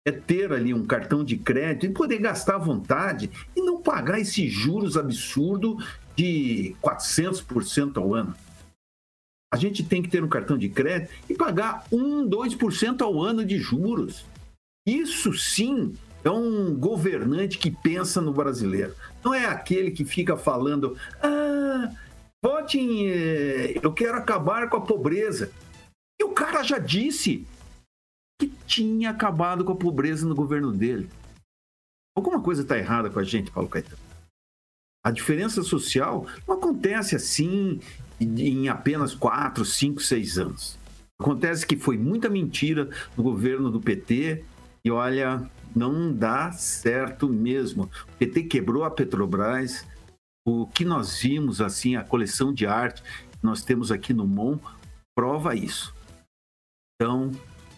[0.07, 4.19] É ter ali um cartão de crédito e poder gastar à vontade e não pagar
[4.19, 5.85] esses juros absurdos
[6.17, 8.35] de 400% ao ano.
[9.53, 13.45] A gente tem que ter um cartão de crédito e pagar 1, 2% ao ano
[13.45, 14.25] de juros.
[14.87, 15.95] Isso sim
[16.25, 18.95] é um governante que pensa no brasileiro.
[19.23, 21.91] Não é aquele que fica falando, ah,
[22.43, 25.53] votem, eh, eu quero acabar com a pobreza.
[26.33, 27.47] Cara já disse
[28.41, 31.09] que tinha acabado com a pobreza no governo dele.
[32.17, 34.03] Alguma coisa está errada com a gente, Paulo Caetano.
[35.05, 37.81] A diferença social não acontece assim
[38.21, 40.79] em apenas 4, 5, 6 anos.
[41.21, 44.45] Acontece que foi muita mentira no governo do PT
[44.85, 47.85] e olha, não dá certo mesmo.
[47.85, 49.87] O PT quebrou a Petrobras.
[50.45, 54.59] O que nós vimos, assim, a coleção de arte que nós temos aqui no MON,
[55.15, 55.95] prova isso.
[57.03, 57.33] Então,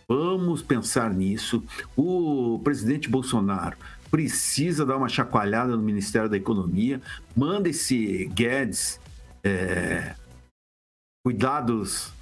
[0.07, 1.65] vamos pensar nisso.
[1.97, 3.75] O presidente Bolsonaro
[4.11, 7.01] precisa dar uma chacoalhada no Ministério da Economia.
[7.35, 9.01] Manda esse Guedes
[9.43, 10.15] é,
[11.25, 12.13] cuidar dos,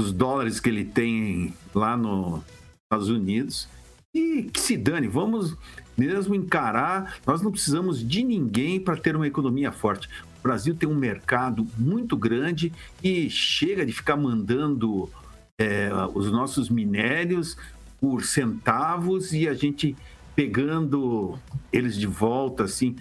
[0.00, 2.40] dos dólares que ele tem lá nos
[2.84, 3.68] Estados Unidos.
[4.14, 5.54] E que se dane, vamos
[5.98, 7.18] mesmo encarar.
[7.26, 10.08] Nós não precisamos de ninguém para ter uma economia forte.
[10.38, 12.72] O Brasil tem um mercado muito grande
[13.04, 15.10] e chega de ficar mandando
[15.58, 17.56] é, os nossos minérios
[18.00, 19.96] por centavos e a gente
[20.34, 21.38] pegando
[21.72, 22.94] eles de volta, assim,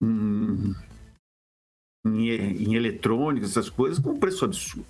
[0.00, 0.74] em,
[2.06, 4.86] em, em eletrônicos, essas coisas, com um preço absurdo.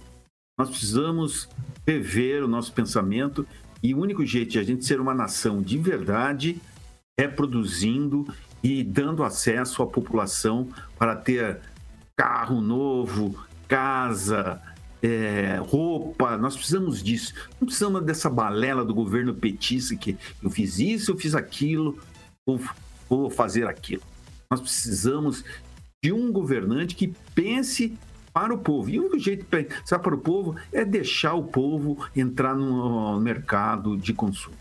[0.59, 1.49] Nós precisamos
[1.87, 3.47] rever o nosso pensamento
[3.83, 6.61] e o único jeito de a gente ser uma nação de verdade
[7.19, 8.27] é produzindo
[8.63, 10.69] e dando acesso à população
[10.99, 11.61] para ter
[12.17, 14.61] carro novo, casa,
[15.05, 17.35] é, roupa, nós precisamos disso.
[17.61, 21.99] Não precisamos dessa balela do governo petista que eu fiz isso, eu fiz aquilo,
[22.47, 22.59] vou,
[23.07, 24.03] vou fazer aquilo.
[24.51, 25.45] Nós precisamos
[26.03, 27.99] de um governante que pense
[28.33, 28.89] para o povo.
[28.89, 33.21] E o único jeito de pensar para o povo é deixar o povo entrar no
[33.21, 34.57] mercado de consumo.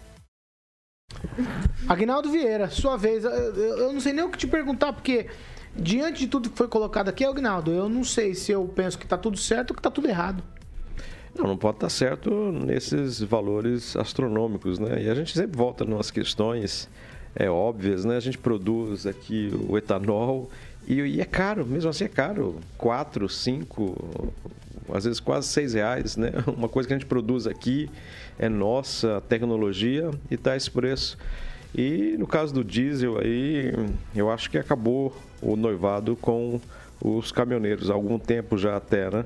[1.88, 3.24] Agnaldo Vieira, sua vez.
[3.24, 5.30] Eu, não sei nem o que te perguntar, porque
[5.76, 9.06] diante de tudo que foi colocado aqui, Agnaldo, eu não sei se eu penso que
[9.06, 10.44] está tudo certo ou que está tudo errado.
[11.36, 15.04] Não, não pode estar certo nesses valores astronômicos, né?
[15.04, 16.88] E a gente sempre volta nas questões
[17.36, 18.18] é, óbvias, né?
[18.18, 20.50] A gente produz aqui o etanol
[20.88, 22.60] e, e é caro, mesmo assim é caro.
[22.78, 24.32] Quatro, cinco,
[24.94, 26.32] às vezes quase seis reais, né?
[26.56, 27.90] Uma coisa que a gente produz aqui
[28.38, 31.18] é nossa tecnologia e está esse preço.
[31.76, 33.74] E no caso do diesel aí,
[34.16, 36.60] eu acho que acabou o noivado com
[37.04, 39.26] os caminhoneiros há algum tempo já até, né?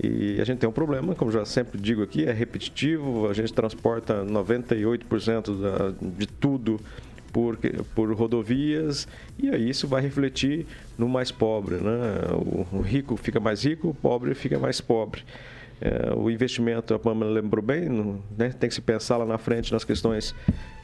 [0.00, 3.52] E a gente tem um problema, como já sempre digo aqui, é repetitivo, a gente
[3.52, 6.80] transporta 98% da, de tudo
[7.32, 7.58] por,
[7.94, 11.76] por rodovias, e aí isso vai refletir no mais pobre.
[11.76, 12.00] Né?
[12.72, 15.22] O, rico fica mais rico, o pobre fica mais pobre.
[15.80, 17.88] É, o investimento, a Pamela lembrou bem,
[18.36, 18.50] né?
[18.58, 20.34] tem que se pensar lá na frente nas questões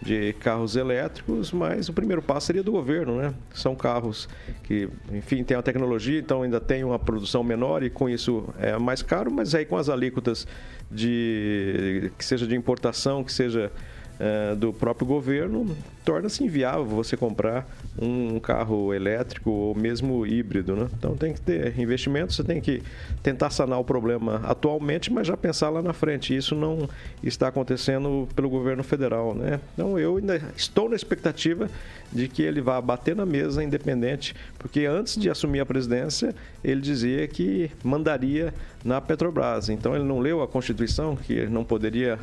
[0.01, 3.35] de carros elétricos, mas o primeiro passo seria do governo, né?
[3.53, 4.29] São carros
[4.63, 8.79] que, enfim, tem a tecnologia, então ainda tem uma produção menor e com isso é
[8.79, 10.47] mais caro, mas aí com as alíquotas
[10.91, 13.73] de que seja de importação, que seja
[14.19, 17.67] é, do próprio governo, torna-se inviável você comprar
[18.01, 20.77] um carro elétrico ou mesmo híbrido.
[20.77, 20.89] Né?
[20.99, 22.83] Então tem que ter investimento, você tem que
[23.23, 26.37] tentar sanar o problema atualmente, mas já pensar lá na frente.
[26.37, 26.89] Isso não
[27.23, 29.35] está acontecendo pelo governo federal.
[29.35, 29.59] Né?
[29.73, 31.69] Então eu ainda estou na expectativa
[32.13, 36.81] de que ele vá bater na mesa independente, porque antes de assumir a presidência, ele
[36.81, 38.55] dizia que mandaria
[38.85, 39.69] na Petrobras.
[39.69, 42.19] Então ele não leu a Constituição, que não poderia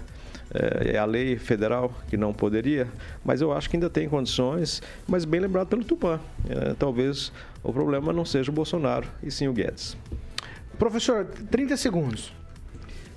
[0.53, 2.87] é, é a lei federal que não poderia,
[3.23, 6.19] mas eu acho que ainda tem condições, mas bem lembrado pelo Tupã.
[6.49, 7.31] É, talvez
[7.63, 9.97] o problema não seja o Bolsonaro, e sim o Guedes.
[10.77, 12.33] Professor, 30 segundos.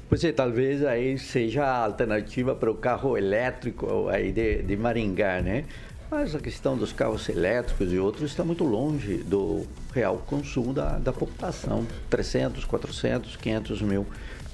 [0.09, 5.41] Pois é, talvez aí seja a alternativa para o carro elétrico aí de, de Maringá,
[5.41, 5.65] né?
[6.11, 10.99] Mas a questão dos carros elétricos e outros está muito longe do real consumo da,
[10.99, 11.87] da população.
[12.11, 14.07] 300, 400, 500 mil.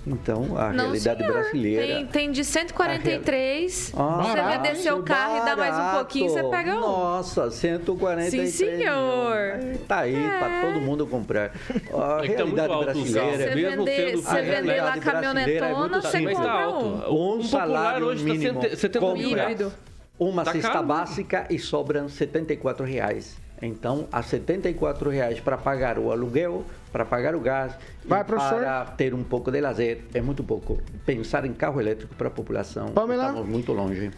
[0.07, 1.33] Então, a não, realidade senhor.
[1.33, 1.87] brasileira.
[1.87, 3.93] Tem, tem de 143.
[3.95, 5.47] Ah, você barato, vender seu carro barato.
[5.47, 6.81] e dá mais um pouquinho, você pega um.
[6.81, 8.51] Nossa, 143.
[8.51, 9.59] Sim, senhor.
[9.59, 9.79] Mil.
[9.87, 10.39] Tá aí é.
[10.39, 11.53] para todo mundo comprar.
[11.93, 13.37] A é realidade tá brasileira.
[13.37, 17.37] Você mesmo vender, sendo você vender lá caminhonetona, é você compra tá um.
[17.37, 18.61] Um salário hoje tá mínimo.
[18.61, 19.73] Tá 70 mil
[20.19, 20.87] Uma tá cesta caro.
[20.87, 23.37] básica e sobram 74 reais.
[23.63, 29.15] Então, a 74 reais para pagar o aluguel, para pagar o gás, Vai, para ter
[29.15, 30.79] um pouco de lazer, é muito pouco.
[31.07, 33.29] Pensar em carro elétrico para a população, Pamela?
[33.29, 34.11] estamos muito longe.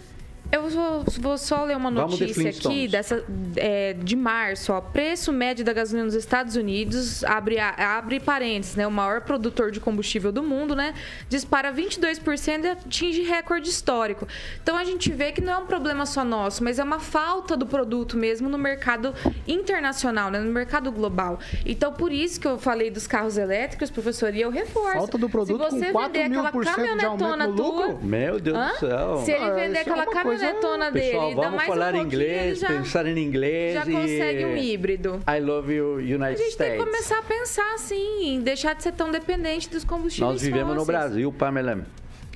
[0.52, 3.24] Eu vou, vou, só ler uma notícia aqui dessa,
[3.56, 4.70] é, de março.
[4.70, 8.86] Ó, preço médio da gasolina nos Estados Unidos, abre, abre parênteses, né?
[8.86, 10.92] O maior produtor de combustível do mundo, né?
[11.26, 14.28] Dispara 22% e atinge recorde histórico.
[14.62, 17.56] Então a gente vê que não é um problema só nosso, mas é uma falta
[17.56, 19.14] do produto mesmo no mercado
[19.48, 20.38] internacional, né?
[20.38, 21.38] No mercado global.
[21.64, 24.98] Então por isso que eu falei dos carros elétricos, professor, e eu reforço.
[24.98, 27.98] Falta do produto Se você com vender aquela caminhonetona tua.
[28.02, 28.68] Meu Deus Hã?
[28.68, 29.22] do céu.
[29.24, 31.34] Se ele vender ah, aquela caminhonetona maratona Pessoal, dele.
[31.34, 33.74] Vamos mais falar um inglês, já, pensar em inglês.
[33.74, 35.20] Já consegue um híbrido.
[35.28, 36.40] I love you, United States.
[36.40, 36.56] A gente States.
[36.56, 40.74] tem que começar a pensar assim, deixar de ser tão dependente dos combustíveis Nós vivemos
[40.74, 40.86] fósseis.
[40.86, 41.86] no Brasil, Pamela,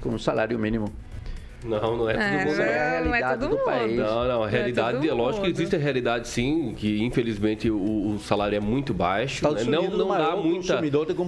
[0.00, 0.92] com um salário mínimo.
[1.64, 2.60] Não, não é todo é, mundo.
[2.60, 3.96] é a realidade é do país.
[3.96, 8.14] Não, não, a realidade, é, é lógico que existe a realidade sim, que infelizmente o,
[8.14, 9.44] o salário é muito baixo.
[9.52, 9.64] Né?
[9.64, 10.80] Não, não dá muita,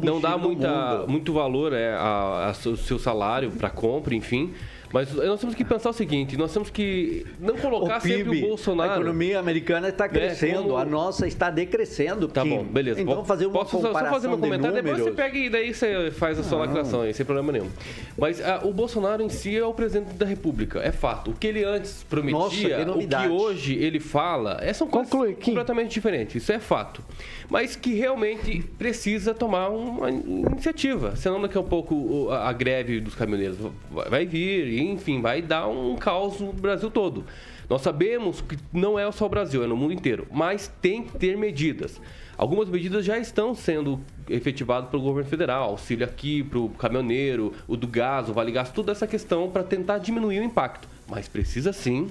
[0.02, 4.52] não dá muita, muito valor é, a, a, ao seu salário para compra, enfim.
[4.92, 8.38] Mas nós temos que pensar o seguinte: nós temos que não colocar o PIB, sempre
[8.38, 8.90] o Bolsonaro.
[8.90, 10.76] A economia americana está né, crescendo, né, como...
[10.76, 12.28] a nossa está decrescendo.
[12.28, 13.00] Tá bom, beleza.
[13.00, 15.74] Então fazer uma Posso comparação só fazer meu comentário, de depois você pega e daí
[15.74, 17.68] você faz a sua lacração aí, sem problema nenhum.
[18.16, 21.30] Mas a, ah, o Bolsonaro em si é o presidente da República, é fato.
[21.30, 25.10] O que ele antes prometia, nossa, que o que hoje ele fala, é, são coisas
[25.10, 26.42] Conclui, completamente diferentes.
[26.42, 27.02] Isso é fato.
[27.50, 31.16] Mas que realmente precisa tomar uma iniciativa.
[31.16, 33.58] Senão daqui a pouco a, a greve dos caminhoneiros
[33.90, 37.24] vai vir enfim, vai dar um caos no Brasil todo.
[37.68, 41.18] Nós sabemos que não é só o Brasil, é no mundo inteiro, mas tem que
[41.18, 42.00] ter medidas.
[42.36, 47.76] Algumas medidas já estão sendo efetivadas pelo governo federal, auxílio aqui para o caminhoneiro, o
[47.76, 50.88] do gás, o vale gás, toda essa questão para tentar diminuir o impacto.
[51.08, 52.08] Mas precisa sim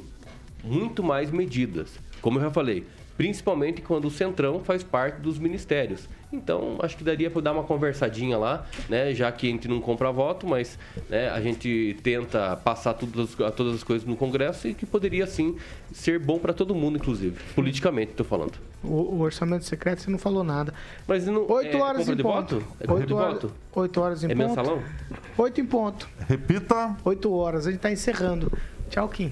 [0.63, 1.97] muito mais medidas.
[2.21, 2.85] Como eu já falei,
[3.17, 6.07] principalmente quando o Centrão faz parte dos ministérios.
[6.31, 9.13] Então, acho que daria para dar uma conversadinha lá, né?
[9.13, 10.77] Já que a gente não compra voto, mas
[11.09, 15.55] né, a gente tenta passar todas, todas as coisas no Congresso e que poderia, sim,
[15.93, 17.37] ser bom para todo mundo, inclusive.
[17.55, 18.53] Politicamente, estou falando.
[18.83, 20.73] O, o orçamento secreto você não falou nada.
[21.07, 21.49] Mas não.
[21.49, 22.55] 8 é horas compra em de ponto.
[22.55, 22.67] voto?
[22.81, 23.53] É compra de 8 horas, voto?
[23.73, 24.47] 8 horas em É ponto.
[24.47, 24.83] mensalão?
[25.37, 26.09] 8 em ponto.
[26.27, 26.97] Repita.
[27.05, 27.67] 8 horas.
[27.67, 28.51] A gente tá encerrando.
[28.89, 29.31] Tchau, Kim.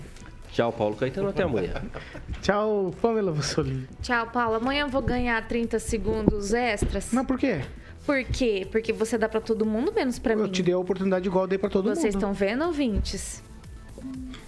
[0.56, 1.28] Tchau, Paulo Caetano.
[1.28, 1.74] Até amanhã.
[2.42, 3.86] Tchau, Pamela Vassoli.
[4.02, 4.56] Tchau, Paulo.
[4.56, 7.10] Amanhã eu vou ganhar 30 segundos extras.
[7.12, 7.60] Mas por quê?
[8.06, 8.66] Por quê?
[8.72, 10.50] Porque você dá pra todo mundo, menos pra Eu mim.
[10.50, 12.24] te dei a oportunidade igual eu dei pra todo Vocês mundo.
[12.24, 13.44] estão vendo, ouvintes?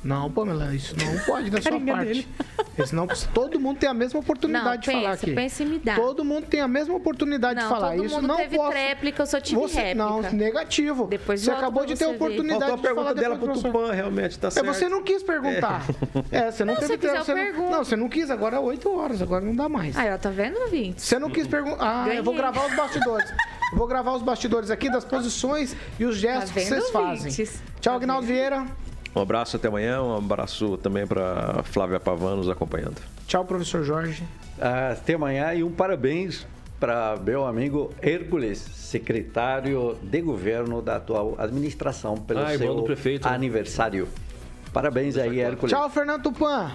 [0.08, 2.06] Não, Pamela, isso não pode da sua parte.
[2.06, 2.28] dele.
[2.86, 5.36] Senão todo mundo tem a mesma oportunidade Não, de falar pensa, aqui.
[5.36, 5.96] pensa em me dar.
[5.96, 8.16] Todo mundo tem a mesma oportunidade Não, de falar todo isso.
[8.16, 8.70] mundo não teve posso.
[8.72, 9.96] tréplica, eu só tive você, réplica.
[9.96, 11.08] Não, negativo.
[11.08, 12.16] Depois você acabou de ter ver.
[12.16, 13.72] oportunidade Faltou a de pergunta falar dela depois pro.
[13.72, 14.66] Tupã, realmente, tá É, certo.
[14.68, 15.86] você não quis perguntar.
[16.32, 17.18] É, você não, Não, teve tempo.
[17.18, 19.98] Você não, não, você não quis, agora é 8 horas, agora não dá mais.
[19.98, 21.04] Aí, ó, tá vendo, ouvintes?
[21.04, 22.06] Você não quis perguntar.
[22.06, 23.30] Ah, eu vou gravar os bastidores.
[23.72, 26.90] Eu vou gravar os bastidores aqui das posições e os gestos que Tá vendo, vocês
[26.92, 27.48] fazem.
[27.82, 28.66] Tchau, Agnaldo Vieira.
[29.18, 32.98] Um abraço até amanhã, um abraço também para Flávia Pavan nos acompanhando.
[33.26, 34.24] Tchau, professor Jorge.
[34.62, 36.46] Até amanhã e um parabéns
[36.80, 43.34] para meu amigo Hércules, secretário de governo da atual administração, pelo Ah, seu prefeito, né?
[43.34, 44.08] aniversário.
[44.72, 45.74] Parabéns aí, Hércules.
[45.76, 46.72] Tchau, Fernando Tupan.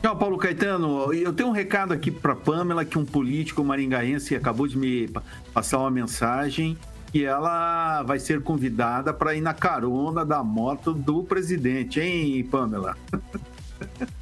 [0.00, 1.12] Tchau, Paulo Caetano.
[1.12, 5.24] Eu tenho um recado aqui para Pamela, que um político maringaense acabou de me pa-
[5.52, 6.78] passar uma mensagem
[7.10, 12.96] que ela vai ser convidada para ir na carona da moto do presidente, hein, Pamela?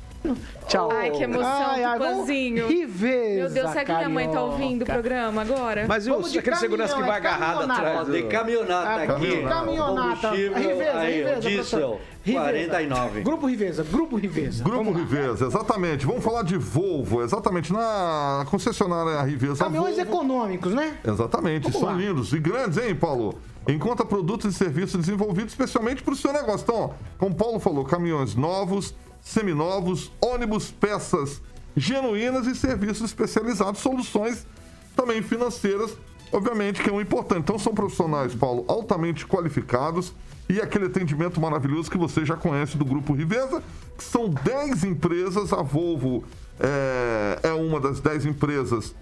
[0.66, 0.90] Tchau.
[0.90, 2.66] Ai, que emoção, Ai, ai, vamos- Tupanzinho.
[2.68, 5.84] Riveza, Meu Deus, será que minha mãe tá ouvindo o programa agora?
[5.86, 8.08] Mas e de aquele segurança que vai é agarrado atrás?
[8.08, 9.42] De caminhonata Aqui, aqui.
[9.42, 10.30] caminhonata.
[10.30, 12.00] Riveza, aí, Riveza, o diesel, professor.
[12.24, 12.44] Riveza.
[12.44, 13.20] 49.
[13.22, 14.64] Grupo Riveza, Grupo Riveza.
[14.64, 14.90] Grupo.
[14.92, 16.04] Riveza, exatamente.
[16.06, 19.62] Vamos falar de Volvo, exatamente na concessionária Riveza.
[19.64, 20.10] Caminhões Volvo.
[20.10, 20.96] econômicos, né?
[21.06, 21.94] Exatamente, Vamos são lá.
[21.94, 23.34] lindos e grandes, hein, Paulo?
[23.68, 26.62] Encontra produtos e serviços desenvolvidos especialmente para o seu negócio.
[26.64, 28.94] Então, ó, como o Paulo falou, caminhões novos,
[29.26, 31.42] seminovos, ônibus, peças
[31.76, 34.46] genuínas e serviços especializados, soluções
[34.94, 35.94] também financeiras,
[36.32, 37.40] obviamente, que é um importante.
[37.40, 40.14] Então, são profissionais, Paulo, altamente qualificados
[40.48, 43.62] e aquele atendimento maravilhoso que você já conhece do Grupo Riveza,
[43.98, 46.24] que são 10 empresas, a Volvo
[46.60, 48.94] é, é uma das 10 empresas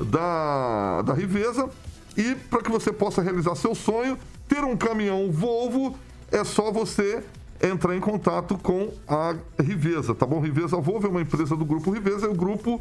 [0.00, 1.70] da, da Riveza.
[2.16, 4.18] E para que você possa realizar seu sonho,
[4.48, 5.96] ter um caminhão Volvo,
[6.32, 7.22] é só você
[7.60, 10.40] entrar em contato com a Riveza, tá bom?
[10.40, 12.80] Riveza Volvo é uma empresa do Grupo Riveza, é o grupo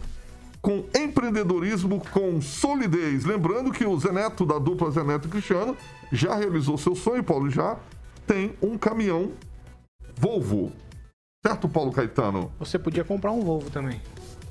[0.61, 3.25] com empreendedorismo com solidez.
[3.25, 5.77] Lembrando que o Zeneto, da dupla Zeneto e Cristiano,
[6.11, 7.77] já realizou seu sonho, Paulo, já
[8.25, 9.31] tem um caminhão
[10.15, 10.71] Volvo.
[11.45, 12.51] Certo, Paulo Caetano?
[12.59, 14.01] Você podia comprar um Volvo também.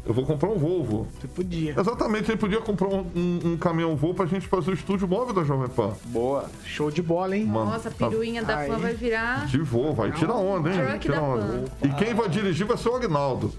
[0.07, 1.07] Eu vou comprar um Volvo.
[1.21, 1.75] Você podia.
[1.79, 5.35] Exatamente, ele podia comprar um, um- um caminhão Volvo pra gente fazer o estúdio móvel
[5.35, 5.91] da Jovem Pan.
[6.05, 6.45] Boa.
[6.65, 7.45] Show de bola, hein?
[7.45, 8.71] Mano, Nossa, a tá- piruinha da Aí.
[8.71, 9.47] fã vai virar.
[9.47, 10.81] De voo, vai tirar onda, hein?
[10.81, 11.65] Truck Tira da onda.
[11.83, 13.53] E quem vai dirigir vai ser o Agnaldo.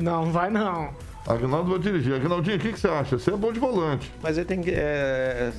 [0.00, 0.90] Não, não vai não.
[1.26, 2.14] Agnaldo vai dirigir.
[2.14, 3.18] Agnaldinho, o que, que você acha?
[3.18, 4.10] Você é bom de volante.
[4.22, 4.70] Mas ele tem que.
[4.70, 5.52] É...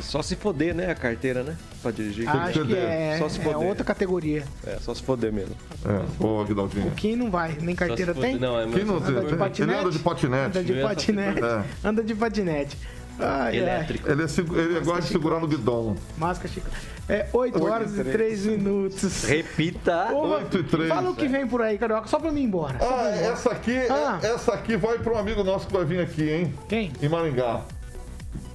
[0.00, 0.90] Só se foder, né?
[0.90, 1.56] A carteira, né?
[1.80, 2.28] Pra dirigir.
[2.28, 3.66] Acho que é, Só se é foder.
[3.68, 4.44] outra categoria.
[4.66, 5.54] É, só se foder mesmo.
[5.84, 6.90] É, boa, Agnaldinho.
[6.96, 7.56] Quem não vai?
[7.60, 8.38] Nem carteira tem?
[8.38, 9.14] Não, é Quem não Anda tem?
[9.14, 9.80] de Ele patinete?
[9.80, 10.58] anda de patinete.
[10.58, 11.40] Anda de patinete.
[11.44, 11.64] É.
[11.88, 12.76] Anda de patinete.
[13.18, 13.56] Ai, ai.
[13.58, 14.10] Elétrico.
[14.10, 14.26] Ele, é,
[14.62, 15.96] ele gosta de segurar no guidão.
[16.18, 16.70] Máscara chica.
[17.08, 19.24] É 8 horas e 3 minutos.
[19.24, 20.12] Repita.
[20.12, 20.88] Ô, 8 e 3.
[20.88, 22.78] Fala o que vem por aí, Carioca, só pra mim ir embora.
[22.78, 23.32] Pra Ah, embora.
[23.32, 24.18] essa aqui, Ah.
[24.22, 26.54] é- essa aqui vai para um amigo nosso que vai vir aqui, hein?
[26.68, 26.92] Quem?
[27.00, 27.60] Em Maringá.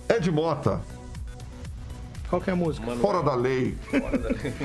[0.09, 0.81] Ed Mota.
[2.31, 2.95] Qual que é a música?
[2.95, 3.75] Fora da lei.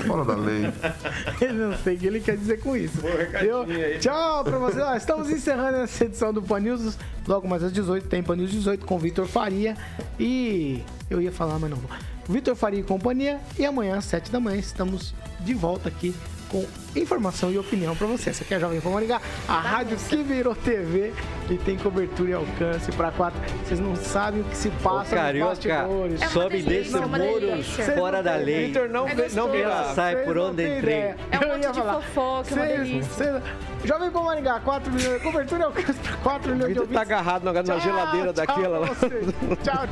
[0.06, 0.72] Fora da lei.
[1.42, 2.98] Ele não sei o que ele quer dizer com isso.
[3.44, 3.66] Eu-
[3.98, 4.82] Tchau pra vocês.
[4.86, 6.96] Ó, estamos encerrando essa edição do Pan News.
[7.26, 9.76] Logo mais às 18 tem Pan News 18 com Vitor Faria.
[10.18, 11.90] E eu ia falar, mas não vou.
[12.28, 13.40] Vitor Faria e companhia.
[13.58, 16.14] E amanhã às 7 da manhã estamos de volta aqui
[16.48, 18.30] com informação e opinião pra você.
[18.30, 21.12] Essa aqui é a Jovem Pan Maringá, a rádio que virou TV
[21.50, 23.38] e tem cobertura e alcance pra quatro.
[23.64, 26.22] Vocês não sabem o que se Ô, passa nos Carioca, bastidores.
[26.22, 27.84] É sobe desse é muro delícia.
[27.96, 28.66] fora da lei.
[28.68, 29.54] Vitor, não, É não.
[29.54, 30.94] Ela sai por onde entrei.
[30.94, 32.00] É um Eu monte ia de falar.
[32.02, 33.02] fofoca, é uma delícia.
[33.02, 33.42] vocês-
[33.84, 37.12] Jovem Pan Maringá, 4 milhões, cobertura e alcance para 4 milhões de Vitor tá ouvintes.
[37.12, 38.88] agarrado na, na Tchau, geladeira tchau daquela lá.
[39.62, 39.84] tchau.